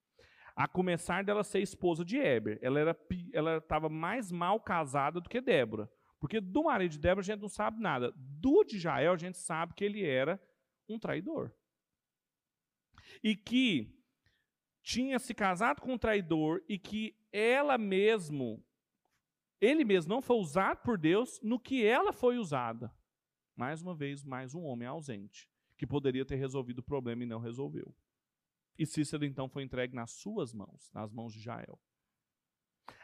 [0.56, 2.58] A começar dela ser esposa de Eber.
[2.64, 2.98] Ela era
[3.32, 5.88] ela estava mais mal casada do que Débora.
[6.20, 8.12] Porque do marido de Débora a gente não sabe nada.
[8.18, 10.42] Do de Jael a gente sabe que ele era
[10.90, 11.54] um traidor.
[13.24, 13.96] E que
[14.82, 18.66] tinha se casado com um traidor e que ela mesmo,
[19.62, 22.92] ele mesmo não foi usado por Deus no que ela foi usada.
[23.56, 27.40] Mais uma vez, mais um homem ausente, que poderia ter resolvido o problema e não
[27.40, 27.96] resolveu.
[28.78, 31.80] E Cícero então foi entregue nas suas mãos, nas mãos de Jael.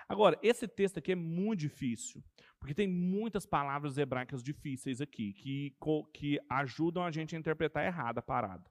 [0.07, 2.23] Agora, esse texto aqui é muito difícil,
[2.59, 5.75] porque tem muitas palavras hebraicas difíceis aqui, que,
[6.13, 8.70] que ajudam a gente a interpretar errado a parada.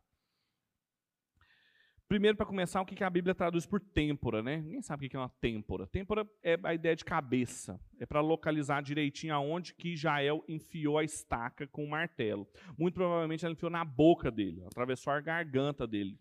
[2.11, 4.57] Primeiro, para começar, o que a Bíblia traduz por têmpora, né?
[4.57, 5.87] Ninguém sabe o que é uma têmpora.
[5.87, 7.81] Têmpora é a ideia de cabeça.
[8.01, 12.49] É para localizar direitinho aonde que Jael enfiou a estaca com o martelo.
[12.77, 16.19] Muito provavelmente ela enfiou na boca dele, atravessou a garganta dele.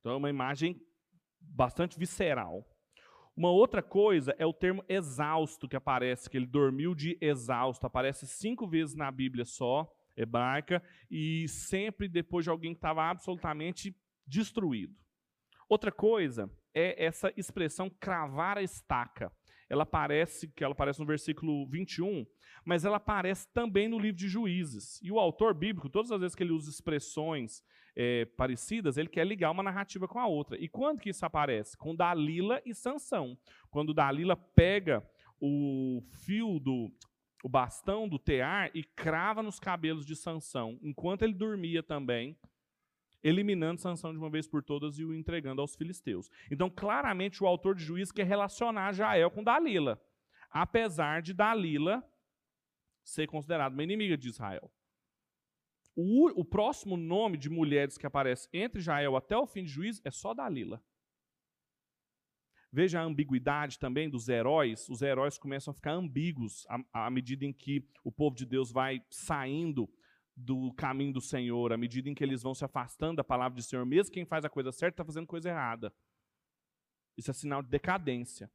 [0.00, 0.82] Então é uma imagem
[1.40, 2.66] bastante visceral.
[3.36, 7.86] Uma outra coisa é o termo exausto que aparece, que ele dormiu de exausto.
[7.86, 13.96] Aparece cinco vezes na Bíblia só, hebraica, e sempre depois de alguém que estava absolutamente
[14.26, 15.00] destruído.
[15.72, 19.32] Outra coisa é essa expressão cravar a estaca.
[19.70, 22.26] Ela aparece, que ela aparece no versículo 21,
[22.62, 25.00] mas ela aparece também no livro de Juízes.
[25.02, 27.62] E o autor bíblico, todas as vezes que ele usa expressões
[27.96, 30.58] é, parecidas, ele quer ligar uma narrativa com a outra.
[30.62, 31.74] E quando que isso aparece?
[31.74, 33.34] Com Dalila e Sansão.
[33.70, 35.02] Quando Dalila pega
[35.40, 36.92] o fio do
[37.42, 42.36] o bastão do tear e crava nos cabelos de Sansão, enquanto ele dormia também,
[43.22, 46.30] eliminando Sansão de uma vez por todas e o entregando aos filisteus.
[46.50, 50.00] Então, claramente, o autor de Juízes quer relacionar Jael com Dalila,
[50.50, 52.04] apesar de Dalila
[53.04, 54.70] ser considerada uma inimiga de Israel.
[55.94, 60.00] O, o, próximo nome de mulheres que aparece entre Jael até o fim de Juízes
[60.04, 60.82] é só Dalila.
[62.72, 64.88] Veja a ambiguidade também dos heróis.
[64.88, 68.72] Os heróis começam a ficar ambíguos à, à medida em que o povo de Deus
[68.72, 69.86] vai saindo
[70.36, 73.62] do caminho do Senhor, à medida em que eles vão se afastando da palavra do
[73.62, 75.92] Senhor, mesmo quem faz a coisa certa está fazendo coisa errada.
[77.16, 78.50] Isso é sinal de decadência.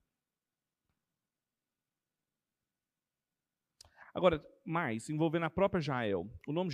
[4.14, 6.28] Agora, mais, envolvendo a própria Jael.
[6.48, 6.72] O nome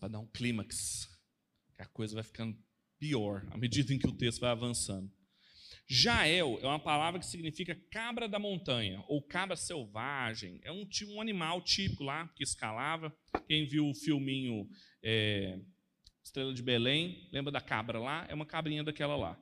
[0.00, 1.08] para dar um clímax.
[1.78, 2.58] A coisa vai ficando
[2.98, 5.12] pior à medida em que o texto vai avançando.
[5.86, 10.60] Jael é uma palavra que significa cabra da montanha, ou cabra selvagem.
[10.62, 13.14] É um, um animal típico lá, que escalava.
[13.46, 14.68] Quem viu o filminho
[15.02, 15.58] é,
[16.22, 18.24] Estrela de Belém, lembra da cabra lá?
[18.28, 19.40] É uma cabrinha daquela lá.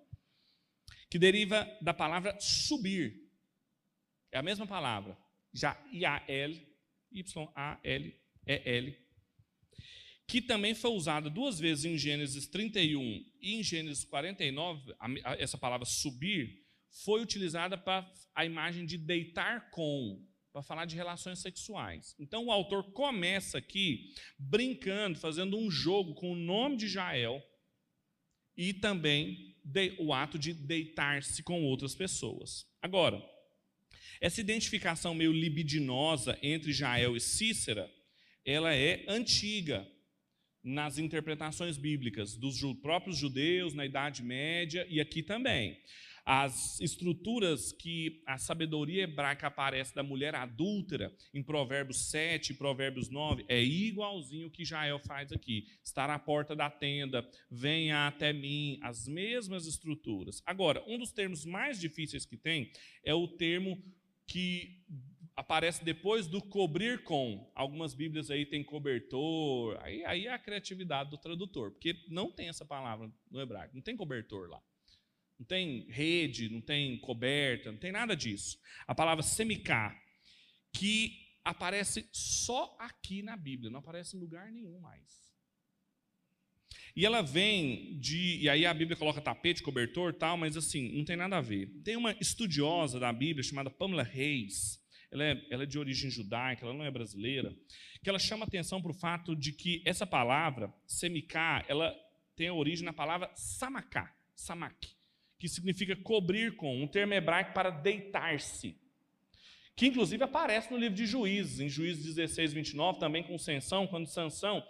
[1.11, 3.29] Que deriva da palavra subir.
[4.33, 5.19] É a mesma palavra.
[5.93, 6.67] I-A-L,
[7.13, 9.08] Y-A-L-E-L,
[10.29, 14.95] que também foi usada duas vezes em Gênesis 31 e em Gênesis 49,
[15.39, 16.67] essa palavra subir
[17.03, 20.23] foi utilizada para a imagem de deitar com,
[20.53, 22.15] para falar de relações sexuais.
[22.19, 27.43] Então o autor começa aqui brincando, fazendo um jogo com o nome de Jael
[28.55, 29.57] e também
[29.99, 32.67] o ato de deitar-se com outras pessoas.
[32.83, 33.25] Agora,
[34.21, 37.91] essa identificação meio libidinosa entre Jael e Cícera,
[38.45, 39.89] ela é antiga
[40.69, 45.79] nas interpretações bíblicas dos próprios judeus, na Idade Média e aqui também.
[46.31, 53.09] As estruturas que a sabedoria hebraica aparece da mulher adúltera em Provérbios 7 e Provérbios
[53.09, 55.67] 9 é igualzinho o que Jael faz aqui.
[55.83, 60.43] Estar à porta da tenda, venha até mim, as mesmas estruturas.
[60.45, 62.71] Agora, um dos termos mais difíceis que tem
[63.03, 63.83] é o termo
[64.27, 64.85] que
[65.39, 67.49] aparece depois do cobrir com.
[67.55, 72.49] Algumas Bíblias aí tem cobertor, aí, aí é a criatividade do tradutor, porque não tem
[72.49, 74.61] essa palavra no hebraico, não tem cobertor lá.
[75.39, 78.59] Não tem rede, não tem coberta, não tem nada disso.
[78.85, 79.97] A palavra semicá,
[80.73, 85.29] que aparece só aqui na Bíblia, não aparece em lugar nenhum mais.
[86.97, 88.39] E ela vem de.
[88.41, 91.69] E aí a Bíblia coloca tapete, cobertor tal, mas assim, não tem nada a ver.
[91.85, 94.81] Tem uma estudiosa da Bíblia chamada Pamela Reis,
[95.11, 97.55] ela é, ela é de origem judaica, ela não é brasileira,
[98.03, 101.95] que ela chama atenção para o fato de que essa palavra, semicá, ela
[102.37, 104.89] tem a origem na palavra samaká, samak,
[105.39, 108.77] que significa cobrir com, um termo hebraico para deitar-se,
[109.75, 114.07] que inclusive aparece no livro de Juízes, em Juízes 16, 29, também com Sansão, quando
[114.07, 114.63] Sansão,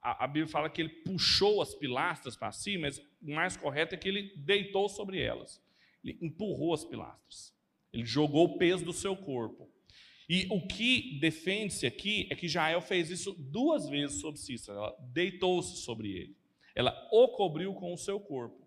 [0.00, 3.94] a, a Bíblia fala que ele puxou as pilastras para si, mas o mais correto
[3.94, 5.60] é que ele deitou sobre elas,
[6.04, 7.52] ele empurrou as pilastras.
[7.92, 9.70] Ele jogou o peso do seu corpo.
[10.34, 14.78] E o que defende-se aqui é que Jael fez isso duas vezes sobre Cícera.
[14.78, 16.36] Ela deitou-se sobre ele.
[16.74, 18.66] Ela o cobriu com o seu corpo.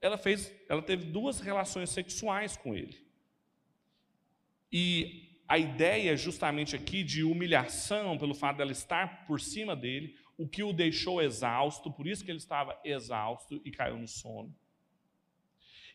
[0.00, 3.04] Ela fez, ela teve duas relações sexuais com ele.
[4.70, 10.46] E a ideia justamente aqui de humilhação pelo fato dela estar por cima dele, o
[10.46, 14.54] que o deixou exausto, por isso que ele estava exausto e caiu no sono.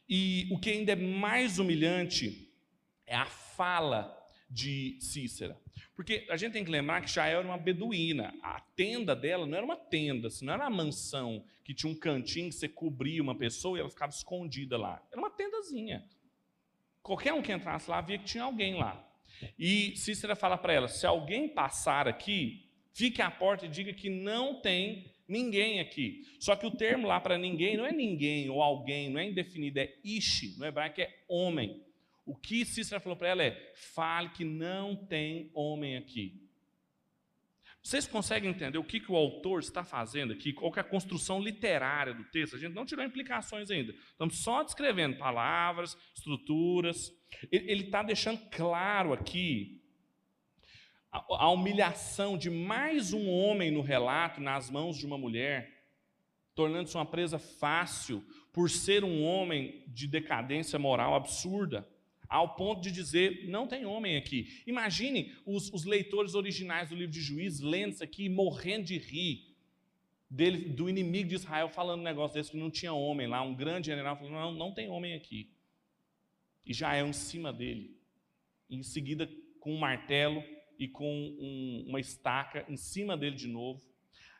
[0.09, 2.53] E o que ainda é mais humilhante
[3.05, 5.59] é a fala de Cícera.
[5.95, 8.33] Porque a gente tem que lembrar que Jael era uma beduína.
[8.41, 12.49] A tenda dela não era uma tenda, não era uma mansão que tinha um cantinho
[12.49, 15.01] que você cobria uma pessoa e ela ficava escondida lá.
[15.11, 16.05] Era uma tendazinha.
[17.01, 19.01] Qualquer um que entrasse lá via que tinha alguém lá.
[19.57, 24.09] E Cícera fala para ela: se alguém passar aqui, fique à porta e diga que
[24.09, 26.23] não tem Ninguém aqui.
[26.39, 29.79] Só que o termo lá para ninguém não é ninguém ou alguém, não é indefinido,
[29.79, 30.55] é ishi.
[30.57, 31.83] No hebraico é homem.
[32.26, 36.41] O que Cícera falou para ela é: fale que não tem homem aqui.
[37.86, 40.51] Vocês conseguem entender o que, que o autor está fazendo aqui?
[40.51, 42.55] Qual é a construção literária do texto?
[42.55, 43.93] A gente não tirou implicações ainda.
[43.93, 47.13] Estamos só descrevendo palavras, estruturas.
[47.51, 49.84] Ele está deixando claro aqui
[51.11, 55.86] a humilhação de mais um homem no relato nas mãos de uma mulher,
[56.55, 61.88] tornando-se uma presa fácil por ser um homem de decadência moral absurda,
[62.36, 64.63] ao ponto de dizer: não tem homem aqui.
[64.65, 69.53] Imagine os, os leitores originais do livro de Juízes lendo isso aqui morrendo de rir.
[70.27, 73.55] Dele, do inimigo de Israel falando um negócio desse que não tinha homem lá, um
[73.55, 75.49] grande general falando: não, não tem homem aqui.
[76.65, 77.95] E já é em cima dele.
[78.69, 79.29] Em seguida,
[79.59, 80.43] com um martelo,
[80.79, 83.81] e com um, uma estaca em cima dele de novo.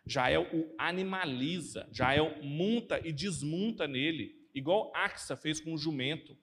[0.06, 6.38] Jael o animaliza, Jael monta e desmonta nele, igual Axa fez com o jumento.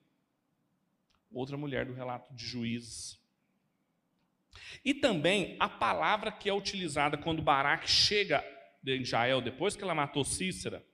[1.33, 3.21] Outra mulher do relato de Juízes.
[4.85, 8.45] E também a palavra que é utilizada quando Baraque chega
[8.87, 10.85] em Israel, depois que ela matou Cícera,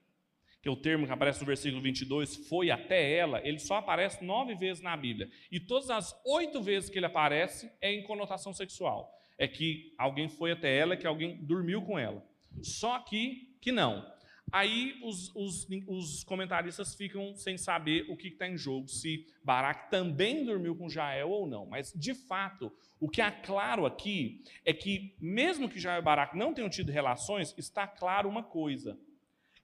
[0.61, 4.23] que é o termo que aparece no versículo 22, foi até ela, ele só aparece
[4.23, 5.29] nove vezes na Bíblia.
[5.51, 9.17] E todas as oito vezes que ele aparece é em conotação sexual.
[9.37, 12.23] É que alguém foi até ela, que alguém dormiu com ela.
[12.61, 14.05] Só aqui que não.
[14.51, 19.89] Aí os, os, os comentaristas ficam sem saber o que está em jogo, se Baraque
[19.91, 21.65] também dormiu com Jael ou não.
[21.65, 26.37] Mas, de fato, o que há claro aqui é que, mesmo que Jael e Baraque
[26.37, 28.97] não tenham tido relações, está claro uma coisa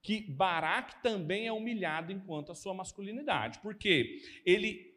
[0.01, 3.59] que Baraque também é humilhado enquanto a sua masculinidade.
[3.59, 4.93] Porque ele,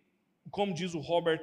[0.51, 1.43] como diz o Robert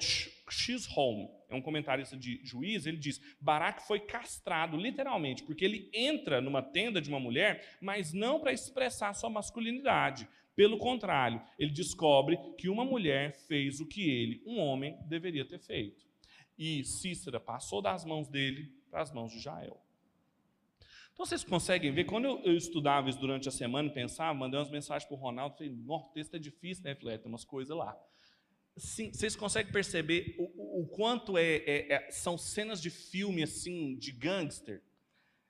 [0.50, 6.41] Chisholm, é um comentarista de juiz, ele diz: Baraque foi castrado, literalmente, porque ele entra
[6.41, 10.28] numa tenda de uma mulher, mas não para expressar sua masculinidade.
[10.56, 15.60] Pelo contrário, ele descobre que uma mulher fez o que ele, um homem, deveria ter
[15.60, 16.06] feito.
[16.58, 19.82] E Cícera passou das mãos dele para as mãos de Jael.
[21.14, 24.70] Então vocês conseguem ver, quando eu, eu estudava isso durante a semana, pensava, mandei umas
[24.70, 26.96] mensagens para o Ronaldo, falei, o texto é difícil, né?
[26.96, 27.98] Falei, é, tem umas coisas lá.
[28.78, 33.96] Sim, vocês conseguem perceber o, o quanto é, é, é, são cenas de filme assim,
[33.98, 34.82] de gangster,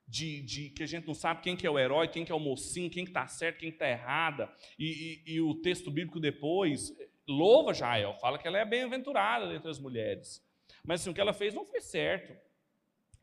[0.08, 2.36] de, de, que a gente não sabe quem que é o herói, quem que é
[2.36, 6.20] o mocinho, quem que está certo, quem está errada, e, e, e, o texto bíblico
[6.20, 6.96] depois
[7.28, 10.44] louva Jael, fala que ela é bem-aventurada dentre as mulheres.
[10.84, 12.36] Mas assim, o que ela fez não foi certo.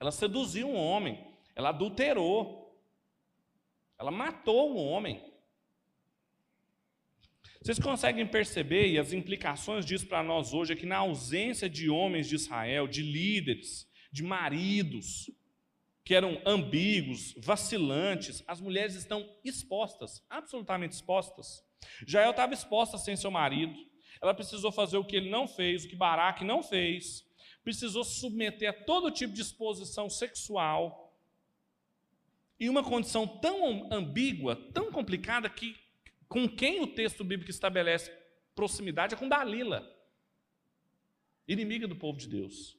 [0.01, 1.25] Ela seduziu um homem.
[1.55, 2.77] Ela adulterou.
[3.97, 5.32] Ela matou um homem.
[7.63, 11.89] Vocês conseguem perceber, e as implicações disso para nós hoje, é que na ausência de
[11.89, 15.31] homens de Israel, de líderes, de maridos,
[16.05, 21.65] que eram ambíguos, vacilantes, as mulheres estão expostas, absolutamente expostas.
[22.05, 23.79] Jael estava exposta sem seu marido,
[24.21, 27.25] ela precisou fazer o que ele não fez, o que Baraque não fez,
[27.63, 31.17] precisou submeter a todo tipo de exposição sexual,
[32.59, 35.77] em uma condição tão ambígua, tão complicada, que
[36.33, 38.11] com quem o texto bíblico estabelece
[38.55, 39.87] proximidade é com Dalila,
[41.47, 42.74] inimiga do povo de Deus.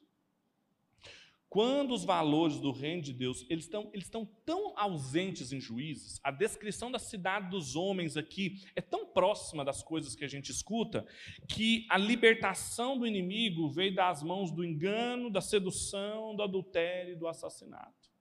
[1.48, 6.18] Quando os valores do reino de Deus eles estão, eles estão tão ausentes em juízes,
[6.24, 10.50] a descrição da cidade dos homens aqui é tão próxima das coisas que a gente
[10.50, 11.06] escuta,
[11.48, 17.16] que a libertação do inimigo veio das mãos do engano, da sedução, do adultério e
[17.16, 18.12] do assassinato.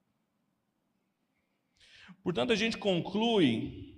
[2.21, 3.92] Portanto, a gente conclui,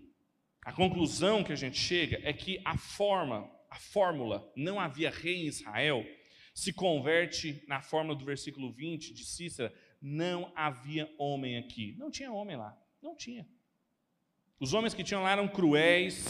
[0.65, 5.43] a conclusão que a gente chega é que a forma, a fórmula, não havia rei
[5.43, 6.03] em Israel,
[6.55, 11.95] se converte na fórmula do versículo 20 de Cícera, não havia homem aqui.
[11.99, 13.47] Não tinha homem lá, não tinha.
[14.59, 16.25] Os homens que tinham lá eram cruéis,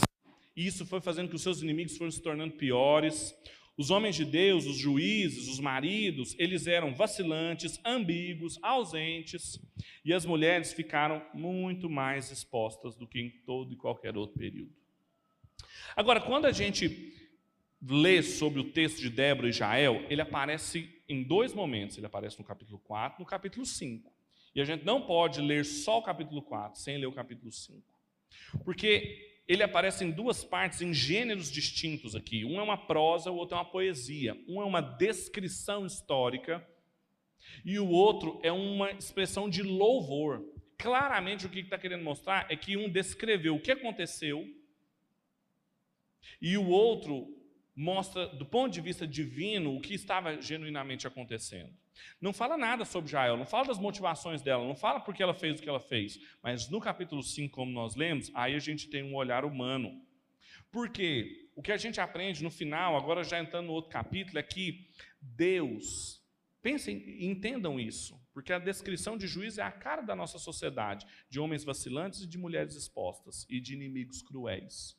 [0.53, 3.33] e isso foi fazendo que os seus inimigos fossem se tornando piores.
[3.77, 9.59] Os homens de Deus, os juízes, os maridos, eles eram vacilantes, ambíguos, ausentes,
[10.03, 14.73] e as mulheres ficaram muito mais expostas do que em todo e qualquer outro período.
[15.95, 17.13] Agora, quando a gente
[17.81, 21.97] lê sobre o texto de Débora e Jael, ele aparece em dois momentos.
[21.97, 24.11] Ele aparece no capítulo 4 no capítulo 5.
[24.53, 27.83] E a gente não pode ler só o capítulo 4 sem ler o capítulo 5.
[28.63, 32.43] Porque ele aparece em duas partes, em gêneros distintos aqui.
[32.43, 34.35] Um é uma prosa, o outro é uma poesia.
[34.47, 36.65] Um é uma descrição histórica
[37.63, 40.43] e o outro é uma expressão de louvor.
[40.77, 44.45] Claramente o que está querendo mostrar é que um descreveu o que aconteceu
[46.41, 47.27] e o outro
[47.75, 51.73] mostra, do ponto de vista divino, o que estava genuinamente acontecendo.
[52.19, 55.59] Não fala nada sobre Jael, não fala das motivações dela, não fala porque ela fez
[55.59, 56.19] o que ela fez.
[56.41, 60.01] Mas no capítulo 5, como nós lemos, aí a gente tem um olhar humano.
[60.71, 64.43] Porque o que a gente aprende no final, agora já entrando no outro capítulo, é
[64.43, 64.89] que
[65.21, 66.21] Deus,
[66.61, 71.39] pensem, entendam isso, porque a descrição de juízo é a cara da nossa sociedade, de
[71.39, 74.97] homens vacilantes e de mulheres expostas, e de inimigos cruéis.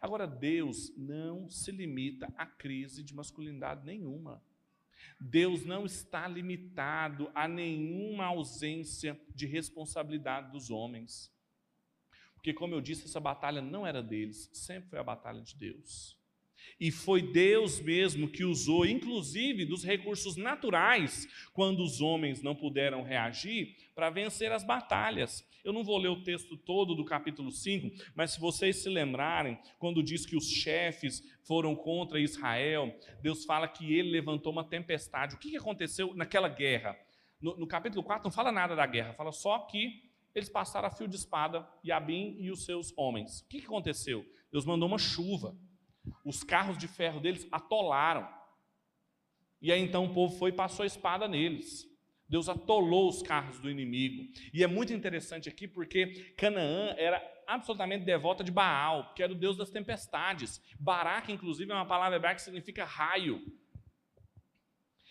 [0.00, 4.40] Agora, Deus não se limita à crise de masculinidade nenhuma.
[5.20, 11.32] Deus não está limitado a nenhuma ausência de responsabilidade dos homens.
[12.34, 16.16] Porque, como eu disse, essa batalha não era deles, sempre foi a batalha de Deus.
[16.78, 23.02] E foi Deus mesmo que usou, inclusive, dos recursos naturais, quando os homens não puderam
[23.02, 25.44] reagir, para vencer as batalhas.
[25.64, 29.58] Eu não vou ler o texto todo do capítulo 5, mas se vocês se lembrarem,
[29.78, 35.34] quando diz que os chefes foram contra Israel, Deus fala que ele levantou uma tempestade.
[35.34, 36.96] O que aconteceu naquela guerra?
[37.40, 40.90] No, no capítulo 4 não fala nada da guerra, fala só que eles passaram a
[40.90, 43.40] fio de espada, Yabim e os seus homens.
[43.40, 44.24] O que aconteceu?
[44.52, 45.56] Deus mandou uma chuva.
[46.24, 48.28] Os carros de ferro deles atolaram.
[49.60, 51.87] E aí então o povo foi e passou a espada neles.
[52.28, 54.30] Deus atolou os carros do inimigo.
[54.52, 59.34] E é muito interessante aqui porque Canaã era absolutamente devota de Baal, que era o
[59.34, 60.62] deus das tempestades.
[60.78, 63.40] Barak, inclusive, é uma palavra hebraica que significa raio.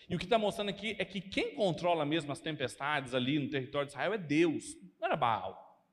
[0.08, 3.50] E o que está mostrando aqui é que quem controla mesmo as tempestades ali no
[3.50, 5.84] território de Israel é Deus, não era Baal.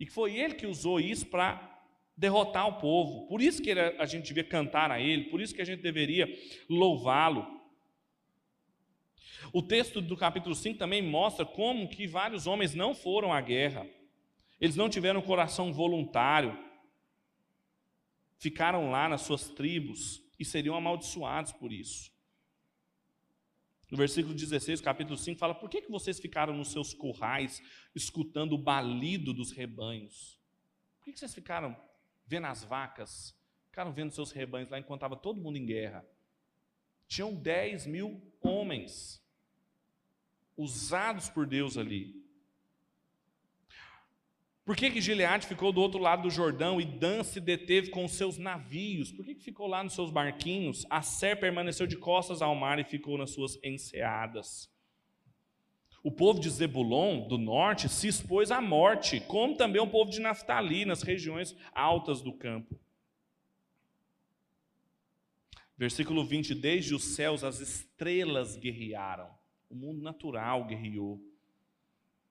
[0.00, 1.70] E que foi ele que usou isso para
[2.16, 3.28] derrotar o povo.
[3.28, 5.82] Por isso que ele, a gente devia cantar a ele, por isso que a gente
[5.82, 6.26] deveria
[6.68, 7.61] louvá-lo.
[9.50, 13.86] O texto do capítulo 5 também mostra como que vários homens não foram à guerra.
[14.60, 16.56] Eles não tiveram coração voluntário.
[18.38, 22.12] Ficaram lá nas suas tribos e seriam amaldiçoados por isso.
[23.90, 27.62] No versículo 16, capítulo 5, fala: Por que, que vocês ficaram nos seus currais,
[27.94, 30.40] escutando o balido dos rebanhos?
[30.98, 31.76] Por que, que vocês ficaram
[32.26, 33.36] vendo as vacas?
[33.66, 36.06] Ficaram vendo seus rebanhos lá enquanto estava todo mundo em guerra?
[37.06, 39.21] Tinham 10 mil homens
[40.62, 42.22] usados por Deus ali.
[44.64, 48.04] Por que, que Gileade ficou do outro lado do Jordão e Dan se deteve com
[48.04, 49.10] os seus navios?
[49.10, 50.86] Por que, que ficou lá nos seus barquinhos?
[50.88, 54.70] A Ser permaneceu de costas ao mar e ficou nas suas enseadas.
[56.00, 60.20] O povo de Zebulon, do norte, se expôs à morte, como também o povo de
[60.20, 62.78] Naftali, nas regiões altas do campo.
[65.76, 69.41] Versículo 20: Desde os céus as estrelas guerrearam
[69.72, 71.18] o mundo natural guerreou.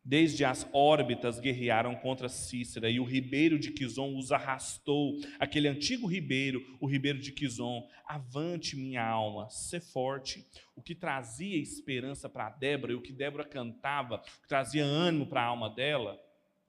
[0.04, 6.08] Desde as órbitas guerrearam contra Cícera, e o ribeiro de Quizon os arrastou, aquele antigo
[6.08, 7.88] ribeiro, o ribeiro de Quizon.
[8.06, 10.46] Avante, minha alma, sê forte.
[10.76, 15.26] O que trazia esperança para Débora, e o que Débora cantava, o que trazia ânimo
[15.26, 16.20] para a alma dela,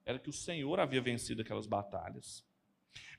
[0.05, 2.45] era que o Senhor havia vencido aquelas batalhas.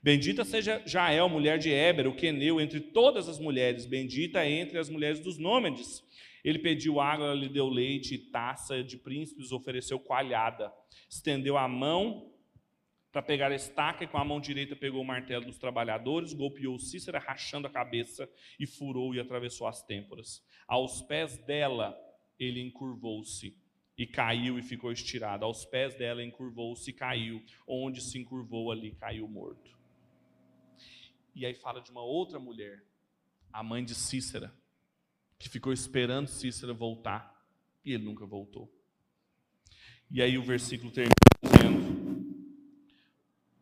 [0.04, 4.90] Bendita seja Jael, mulher de Éber, o queneu, entre todas as mulheres, bendita entre as
[4.90, 6.04] mulheres dos nômades.
[6.44, 10.70] Ele pediu água, ela lhe deu leite, taça de príncipes, ofereceu coalhada.
[11.08, 12.30] Estendeu a mão
[13.10, 16.78] para pegar a estaca e com a mão direita pegou o martelo dos trabalhadores, golpeou
[16.78, 18.28] Cícera, rachando a cabeça
[18.60, 20.44] e furou e atravessou as têmporas.
[20.68, 21.98] Aos pés dela,
[22.38, 23.56] ele encurvou-se
[23.96, 25.46] e caiu e ficou estirado.
[25.46, 27.42] Aos pés dela, encurvou-se e caiu.
[27.66, 29.82] Onde se encurvou, ali caiu morto.
[31.34, 32.84] E aí fala de uma outra mulher,
[33.52, 34.54] a mãe de Cícera
[35.44, 37.46] que ficou esperando Cícero voltar
[37.84, 38.72] e ele nunca voltou.
[40.10, 42.54] E aí o versículo termina dizendo: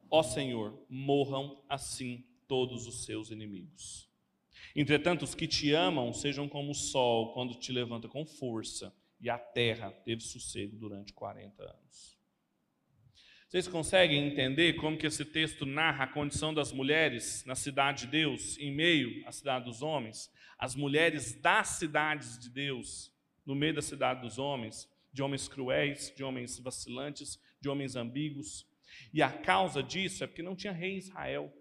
[0.08, 4.08] Ó Senhor, morram assim todos os seus inimigos.
[4.76, 9.28] Entretanto, os que te amam sejam como o sol quando te levanta com força, e
[9.28, 12.11] a terra teve sossego durante 40 anos.
[13.53, 18.12] Vocês conseguem entender como que esse texto narra a condição das mulheres na cidade de
[18.12, 20.32] Deus, em meio à cidade dos homens?
[20.59, 23.12] As mulheres das cidades de Deus,
[23.44, 28.66] no meio da cidade dos homens, de homens cruéis, de homens vacilantes, de homens ambíguos.
[29.12, 31.53] E a causa disso é porque não tinha rei em Israel.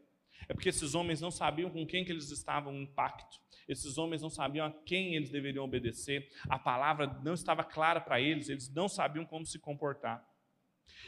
[0.48, 3.38] É porque esses homens não sabiam com quem que eles estavam em pacto.
[3.68, 6.26] Esses homens não sabiam a quem eles deveriam obedecer.
[6.48, 10.31] A palavra não estava clara para eles, eles não sabiam como se comportar.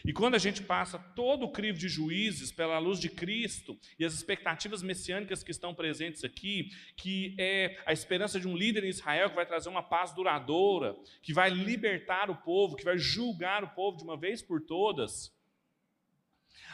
[0.06, 4.04] E quando a gente passa todo o crivo de juízes pela luz de Cristo e
[4.04, 8.90] as expectativas messiânicas que estão presentes aqui, que é a esperança de um líder em
[8.90, 13.64] Israel que vai trazer uma paz duradoura, que vai libertar o povo, que vai julgar
[13.64, 15.34] o povo de uma vez por todas,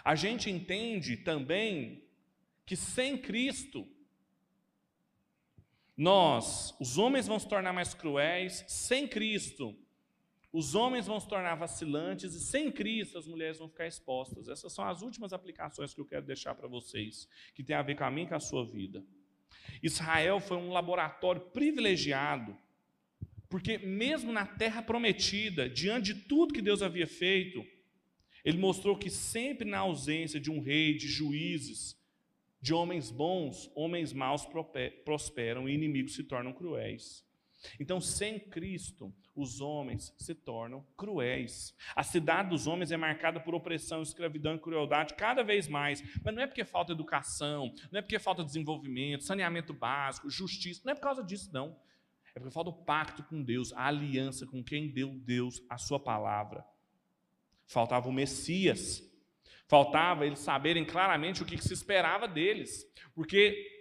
[0.04, 2.04] a gente entende também
[2.66, 3.88] que sem Cristo,
[5.96, 9.76] nós, os homens vão se tornar mais cruéis, sem Cristo,
[10.52, 14.50] os homens vão se tornar vacilantes e sem Cristo as mulheres vão ficar expostas.
[14.50, 17.96] Essas são as últimas aplicações que eu quero deixar para vocês, que tem a ver
[17.96, 19.04] com a mim e com a sua vida.
[19.84, 22.58] Israel foi um laboratório privilegiado,
[23.48, 27.64] porque mesmo na terra prometida, diante de tudo que Deus havia feito,
[28.44, 31.98] ele mostrou que sempre na ausência de um rei, de juízes,
[32.62, 34.48] de homens bons, homens maus
[35.06, 37.26] prosperam e inimigos se tornam cruéis.
[37.80, 41.76] Então, sem Cristo, os homens se tornam cruéis.
[41.96, 46.04] A cidade dos homens é marcada por opressão, escravidão e crueldade cada vez mais.
[46.24, 50.82] Mas não é porque falta educação, não é porque falta desenvolvimento, saneamento básico, justiça.
[50.84, 51.78] Não é por causa disso, não.
[52.36, 56.00] É porque falta o pacto com Deus, a aliança com quem deu Deus a sua
[56.00, 56.66] palavra.
[57.66, 59.04] Faltava o Messias.
[59.68, 62.86] Faltava eles saberem claramente o que se esperava deles.
[63.14, 63.79] Porque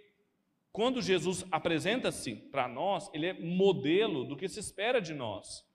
[0.79, 5.67] quando Jesus apresenta-se para nós, ele é modelo do que se espera de nós.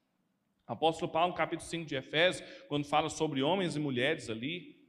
[0.67, 4.83] Apóstolo Paulo, capítulo 5 de Efésios, quando fala sobre homens e mulheres ali,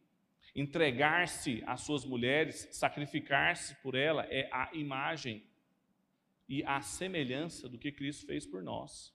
[0.55, 5.43] entregar-se às suas mulheres, sacrificar-se por ela, é a imagem,
[6.47, 9.13] e à semelhança do que Cristo fez por nós.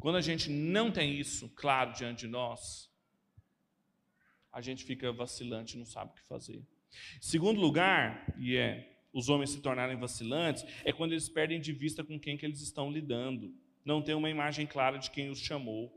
[0.00, 2.90] Quando a gente não tem isso claro diante de nós,
[4.50, 6.66] a gente fica vacilante, não sabe o que fazer.
[7.20, 12.02] Segundo lugar, e é os homens se tornarem vacilantes, é quando eles perdem de vista
[12.02, 13.54] com quem que eles estão lidando.
[13.84, 15.92] Não tem uma imagem clara de quem os chamou.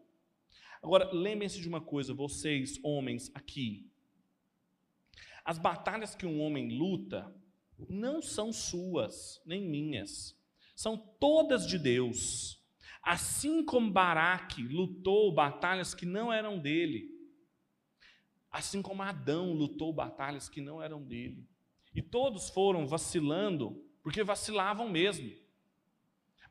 [0.81, 3.89] Agora, lembrem-se de uma coisa, vocês, homens, aqui.
[5.43, 7.33] As batalhas que um homem luta
[7.89, 10.37] não são suas, nem minhas.
[10.75, 12.61] São todas de Deus.
[13.01, 17.11] Assim como Baraque lutou batalhas que não eram dele,
[18.51, 21.47] assim como Adão lutou batalhas que não eram dele.
[21.95, 25.31] E todos foram vacilando, porque vacilavam mesmo.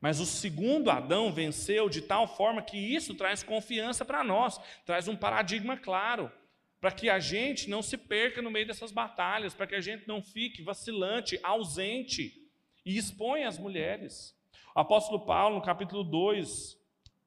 [0.00, 5.06] Mas o segundo Adão venceu de tal forma que isso traz confiança para nós, traz
[5.06, 6.32] um paradigma claro,
[6.80, 10.06] para que a gente não se perca no meio dessas batalhas, para que a gente
[10.08, 12.46] não fique vacilante, ausente
[12.84, 14.34] e exponha as mulheres.
[14.74, 16.78] O apóstolo Paulo, no capítulo 2,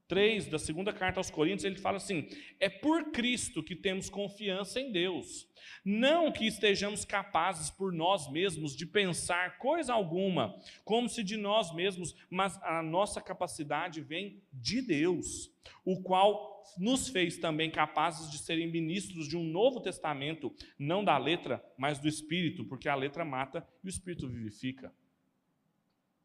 [0.07, 2.27] 3 da segunda carta aos Coríntios, ele fala assim:
[2.59, 5.47] é por Cristo que temos confiança em Deus.
[5.83, 11.73] Não que estejamos capazes por nós mesmos de pensar coisa alguma, como se de nós
[11.73, 15.51] mesmos, mas a nossa capacidade vem de Deus,
[15.85, 21.17] o qual nos fez também capazes de serem ministros de um novo testamento, não da
[21.17, 24.93] letra, mas do espírito, porque a letra mata e o espírito vivifica.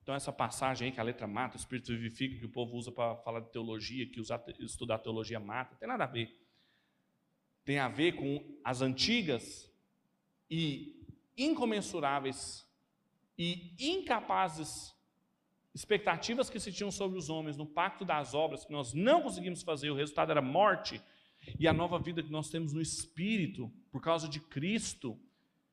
[0.02, 2.90] Então, essa passagem aí que a letra mata, o espírito vivifica, que o povo usa
[2.90, 6.36] para falar de teologia, que usar, estudar teologia mata, tem nada a ver.
[7.64, 9.72] Tem a ver com as antigas
[10.50, 12.68] e incomensuráveis
[13.38, 14.92] e incapazes
[15.74, 19.62] expectativas que se tinham sobre os homens no pacto das obras, que nós não conseguimos
[19.62, 21.00] fazer, o resultado era morte,
[21.58, 25.18] e a nova vida que nós temos no Espírito, por causa de Cristo,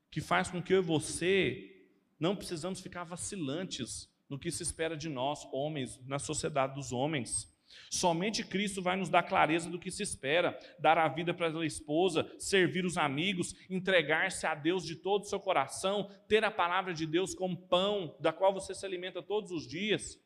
[0.10, 1.88] que faz com que eu e você
[2.20, 7.52] não precisamos ficar vacilantes no que se espera de nós, homens, na sociedade dos homens.
[7.90, 11.66] Somente Cristo vai nos dar clareza do que se espera, dar a vida para a
[11.66, 16.94] esposa, servir os amigos, entregar-se a Deus de todo o seu coração, ter a palavra
[16.94, 20.20] de Deus como pão, da qual você se alimenta todos os dias.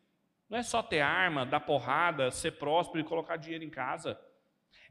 [0.50, 4.20] Não é só ter arma, dar porrada, ser próspero e colocar dinheiro em casa.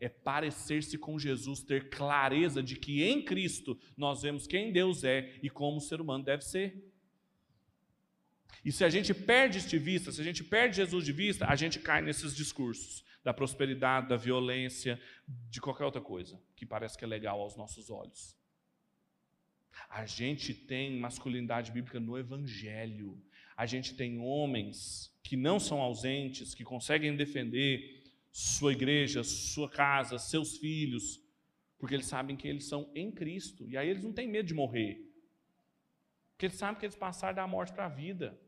[0.01, 5.39] É parecer-se com Jesus, ter clareza de que em Cristo nós vemos quem Deus é
[5.43, 6.91] e como o ser humano deve ser.
[8.65, 11.57] E se a gente perde de vista, se a gente perde Jesus de vista, a
[11.57, 15.01] gente cai nesses discursos da prosperidade, da violência,
[15.51, 18.37] de qualquer outra coisa que parece que é legal aos nossos olhos.
[19.89, 23.21] A gente tem masculinidade bíblica no Evangelho.
[23.57, 30.19] A gente tem homens que não são ausentes, que conseguem defender sua igreja, sua casa,
[30.19, 31.21] seus filhos,
[31.79, 33.69] porque eles sabem que eles são em Cristo.
[33.69, 35.05] E aí eles não têm medo de morrer.
[36.33, 38.39] Porque eles sabem que eles passaram da morte para a vida.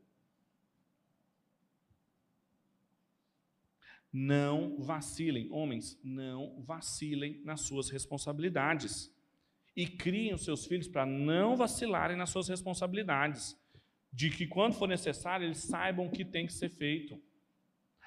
[4.17, 9.13] Não vacilem, homens, não vacilem nas suas responsabilidades.
[9.75, 13.57] E criem os seus filhos para não vacilarem nas suas responsabilidades.
[14.13, 17.21] De que quando for necessário, eles saibam o que tem que ser feito.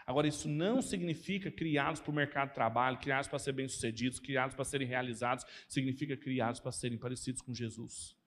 [0.06, 4.56] Agora, isso não significa criados para o mercado de trabalho, criados para ser bem-sucedidos, criados
[4.56, 8.17] para serem realizados, significa criados para serem parecidos com Jesus.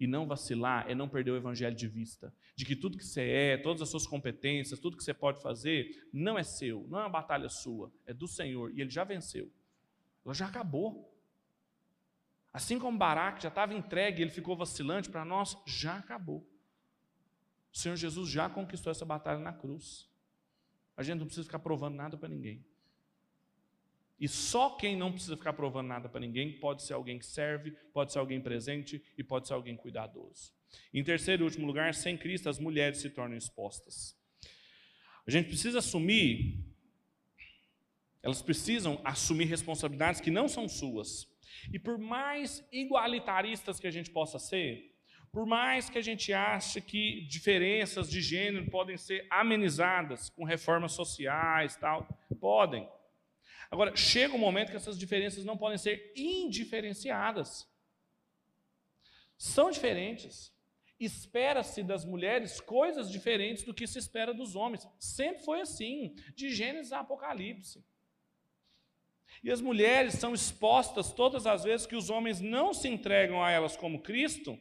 [0.00, 2.34] E não vacilar é não perder o evangelho de vista.
[2.56, 6.08] De que tudo que você é, todas as suas competências, tudo que você pode fazer,
[6.10, 8.72] não é seu, não é uma batalha sua, é do Senhor.
[8.74, 9.52] E ele já venceu.
[10.24, 11.14] Ela já acabou.
[12.50, 16.48] Assim como Baraque já estava entregue, ele ficou vacilante, para nós já acabou.
[17.72, 20.08] O Senhor Jesus já conquistou essa batalha na cruz.
[20.96, 22.64] A gente não precisa ficar provando nada para ninguém.
[24.20, 27.70] E só quem não precisa ficar provando nada para ninguém pode ser alguém que serve,
[27.92, 30.52] pode ser alguém presente e pode ser alguém cuidadoso.
[30.92, 34.14] Em terceiro e último lugar, sem Cristo, as mulheres se tornam expostas.
[35.26, 36.62] A gente precisa assumir,
[38.22, 41.26] elas precisam assumir responsabilidades que não são suas.
[41.72, 44.94] E por mais igualitaristas que a gente possa ser,
[45.32, 50.92] por mais que a gente ache que diferenças de gênero podem ser amenizadas com reformas
[50.92, 52.06] sociais, tal,
[52.40, 52.86] podem.
[53.70, 57.68] Agora, chega um momento que essas diferenças não podem ser indiferenciadas.
[59.38, 60.52] São diferentes.
[60.98, 64.86] Espera-se das mulheres coisas diferentes do que se espera dos homens.
[64.98, 67.82] Sempre foi assim, de Gênesis a Apocalipse.
[69.42, 73.50] E as mulheres são expostas todas as vezes que os homens não se entregam a
[73.50, 74.58] elas como Cristo.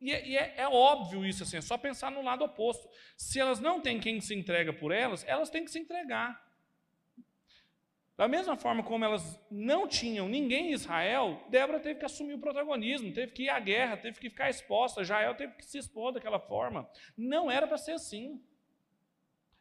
[0.00, 2.88] E, é, e é, é, óbvio isso, assim, é só pensar no lado oposto.
[3.16, 6.51] Se elas não têm quem se entrega por elas, elas têm que se entregar.
[8.16, 12.38] Da mesma forma como elas não tinham ninguém em Israel, Débora teve que assumir o
[12.38, 16.12] protagonismo, teve que ir à guerra, teve que ficar exposta, Jael teve que se expor
[16.12, 16.88] daquela forma.
[17.16, 18.44] Não era para ser assim.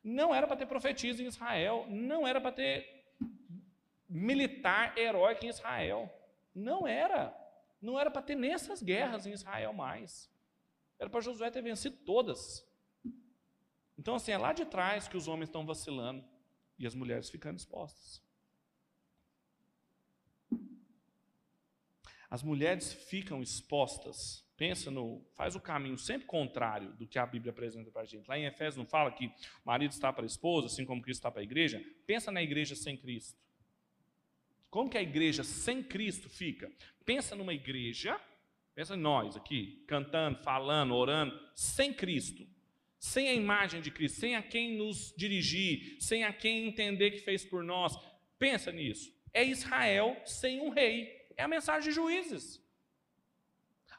[0.03, 3.01] Não era para ter profetisa em Israel, não era para ter
[4.09, 6.11] militar heróico em Israel.
[6.53, 7.35] Não era.
[7.81, 10.29] Não era para ter nessas guerras em Israel mais.
[10.99, 12.67] Era para Josué ter vencido todas.
[13.97, 16.23] Então, assim, é lá de trás que os homens estão vacilando
[16.77, 18.21] e as mulheres ficando expostas.
[22.31, 27.51] As mulheres ficam expostas, pensa no, faz o caminho sempre contrário do que a Bíblia
[27.51, 28.25] apresenta para a gente.
[28.25, 29.31] Lá em Efésios não fala que o
[29.65, 31.83] marido está para a esposa, assim como Cristo está para a igreja?
[32.07, 33.37] Pensa na igreja sem Cristo.
[34.69, 36.71] Como que a igreja sem Cristo fica?
[37.03, 38.17] Pensa numa igreja,
[38.73, 42.47] pensa em nós aqui, cantando, falando, orando, sem Cristo.
[42.97, 47.19] Sem a imagem de Cristo, sem a quem nos dirigir, sem a quem entender que
[47.19, 47.97] fez por nós.
[48.39, 49.13] Pensa nisso.
[49.33, 51.20] É Israel sem um rei.
[51.41, 52.61] É a mensagem de Juízes.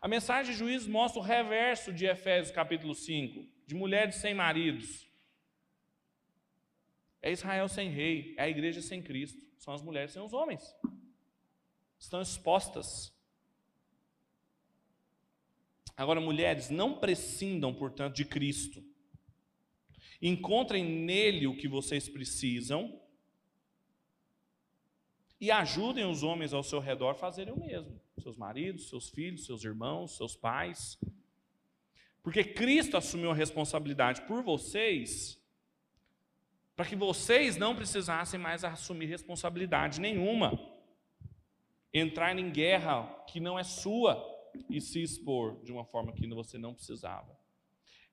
[0.01, 5.11] A mensagem de Juízes mostra o reverso de Efésios capítulo 5, de mulheres sem maridos.
[7.20, 10.72] É Israel sem rei, é a igreja sem Cristo, são as mulheres sem os homens.
[11.99, 13.12] Estão expostas.
[15.97, 18.84] Agora, mulheres, não prescindam, portanto, de Cristo.
[20.20, 23.02] Encontrem nele o que vocês precisam
[25.43, 28.01] e ajudem os homens ao seu redor a fazerem o mesmo.
[28.16, 30.97] Seus maridos, seus filhos, seus irmãos, seus pais.
[32.22, 35.36] Porque Cristo assumiu a responsabilidade por vocês,
[36.76, 40.57] para que vocês não precisassem mais assumir responsabilidade nenhuma.
[41.93, 44.24] Entrar em guerra que não é sua
[44.70, 47.36] e se expor de uma forma que você não precisava.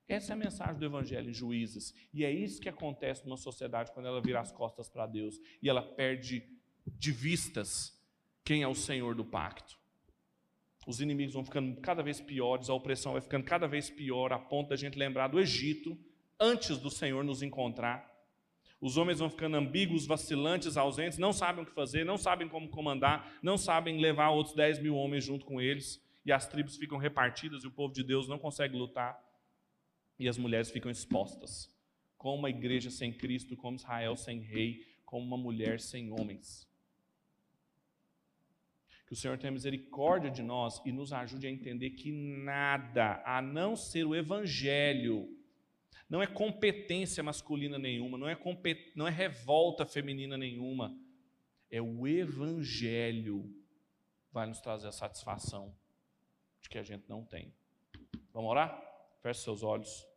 [0.07, 1.93] Essa é a mensagem do Evangelho em Juízes.
[2.11, 5.69] E é isso que acontece numa sociedade quando ela vira as costas para Deus e
[5.69, 6.57] ela perde
[6.97, 7.97] de vistas
[8.43, 9.77] quem é o Senhor do pacto.
[10.87, 14.39] Os inimigos vão ficando cada vez piores, a opressão vai ficando cada vez pior, a
[14.39, 15.97] ponto da gente lembrar do Egito,
[16.39, 18.09] antes do Senhor nos encontrar.
[18.81, 22.69] Os homens vão ficando ambíguos, vacilantes, ausentes, não sabem o que fazer, não sabem como
[22.69, 26.97] comandar, não sabem levar outros 10 mil homens junto com eles, e as tribos ficam
[26.97, 29.19] repartidas e o povo de Deus não consegue lutar,
[30.17, 31.69] e as mulheres ficam expostas,
[32.17, 36.68] como uma igreja sem Cristo, como Israel sem rei, como uma mulher sem homens.
[39.09, 43.41] Que o Senhor tenha misericórdia de nós e nos ajude a entender que nada, a
[43.41, 45.27] não ser o Evangelho,
[46.07, 48.37] não é competência masculina nenhuma, não é,
[48.95, 50.95] não é revolta feminina nenhuma,
[51.71, 53.51] é o Evangelho
[54.31, 55.75] vai nos trazer a satisfação
[56.61, 57.51] de que a gente não tem.
[58.31, 58.79] Vamos orar?
[59.23, 60.07] Feche seus olhos.